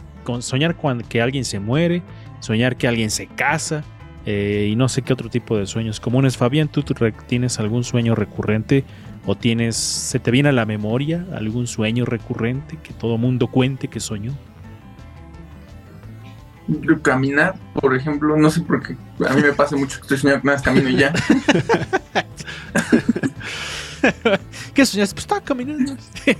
[0.41, 0.75] soñar
[1.07, 2.01] que alguien se muere,
[2.41, 3.85] soñar que alguien se casa
[4.25, 6.35] eh, y no sé qué otro tipo de sueños comunes.
[6.35, 6.83] Fabián, ¿tú,
[7.27, 8.83] tienes algún sueño recurrente
[9.27, 13.89] o tienes se te viene a la memoria algún sueño recurrente que todo mundo cuente
[13.89, 14.31] que soñó?
[16.67, 18.95] Yo Caminar, por ejemplo, no sé por qué.
[19.27, 21.13] A mí me pasa mucho que estoy soñando que nada más camino y ya.
[24.73, 25.13] ¿Qué soñaste?
[25.15, 25.95] Pues estaba caminando.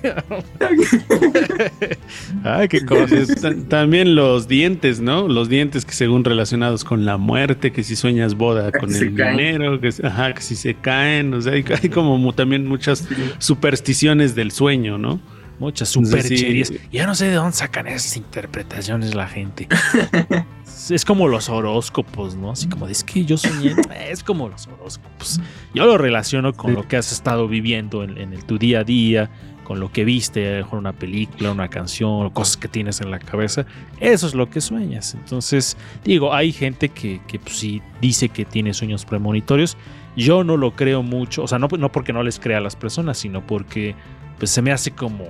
[2.43, 3.27] Ay, qué cosas.
[3.41, 5.27] Ta- También los dientes, ¿no?
[5.27, 9.15] Los dientes que según relacionados con la muerte, que si sueñas boda con se el
[9.15, 9.37] caen.
[9.37, 13.07] dinero, que, ajá, que si se caen, o sea, hay, hay como mu- también muchas
[13.39, 15.19] supersticiones del sueño, ¿no?
[15.59, 16.67] Muchas supercherías.
[16.67, 16.79] sí.
[16.91, 19.67] Ya no sé de dónde sacan esas interpretaciones la gente.
[20.89, 22.51] es como los horóscopos, ¿no?
[22.51, 23.75] Así como, es que yo soñé.
[24.09, 25.41] Es como los horóscopos.
[25.73, 28.83] Yo lo relaciono con lo que has estado viviendo en, en el, tu día a
[28.85, 29.29] día,
[29.67, 33.65] con lo que viste, mejor una película, una canción, cosas que tienes en la cabeza.
[33.99, 35.13] Eso es lo que sueñas.
[35.13, 35.75] Entonces,
[36.05, 39.75] digo, hay gente que, que pues, sí dice que tiene sueños premonitorios.
[40.15, 42.77] Yo no lo creo mucho, o sea, no, no porque no les crea a las
[42.77, 43.93] personas, sino porque
[44.39, 45.25] pues se me hace como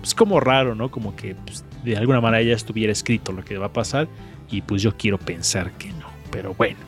[0.00, 0.90] pues como raro, ¿no?
[0.90, 4.08] Como que pues, de alguna manera ya estuviera escrito lo que va a pasar
[4.52, 6.06] y pues yo quiero pensar que no.
[6.30, 6.78] Pero bueno,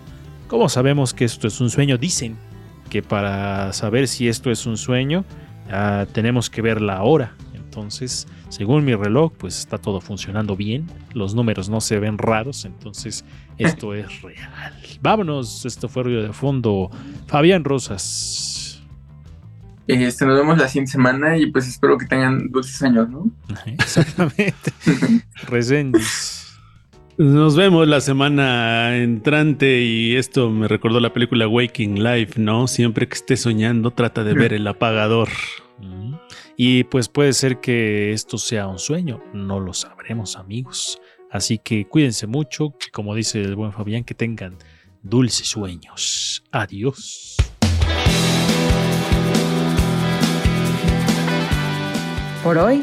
[0.46, 2.36] como sabemos que esto es un sueño, dicen
[2.90, 5.24] que para saber si esto es un sueño
[6.12, 7.34] tenemos que ver la hora.
[7.54, 10.86] Entonces, según mi reloj, pues está todo funcionando bien.
[11.12, 13.24] Los números no se ven raros, entonces
[13.58, 14.74] esto es real.
[15.00, 16.90] Vámonos, esto fue ruido de fondo.
[17.26, 18.80] Fabián Rosas.
[19.86, 23.30] Este, nos vemos la siguiente semana y pues espero que tengan dulces años, ¿no?
[23.66, 24.72] Exactamente.
[25.48, 26.33] Resendiz.
[27.16, 32.66] Nos vemos la semana entrante y esto me recordó la película Waking Life, ¿no?
[32.66, 35.28] Siempre que estés soñando, trata de ver el apagador.
[35.78, 36.14] Mm.
[36.56, 41.00] Y pues puede ser que esto sea un sueño, no lo sabremos amigos.
[41.30, 44.56] Así que cuídense mucho, que como dice el buen Fabián, que tengan
[45.02, 46.42] dulces sueños.
[46.50, 47.36] Adiós.
[52.42, 52.82] Por hoy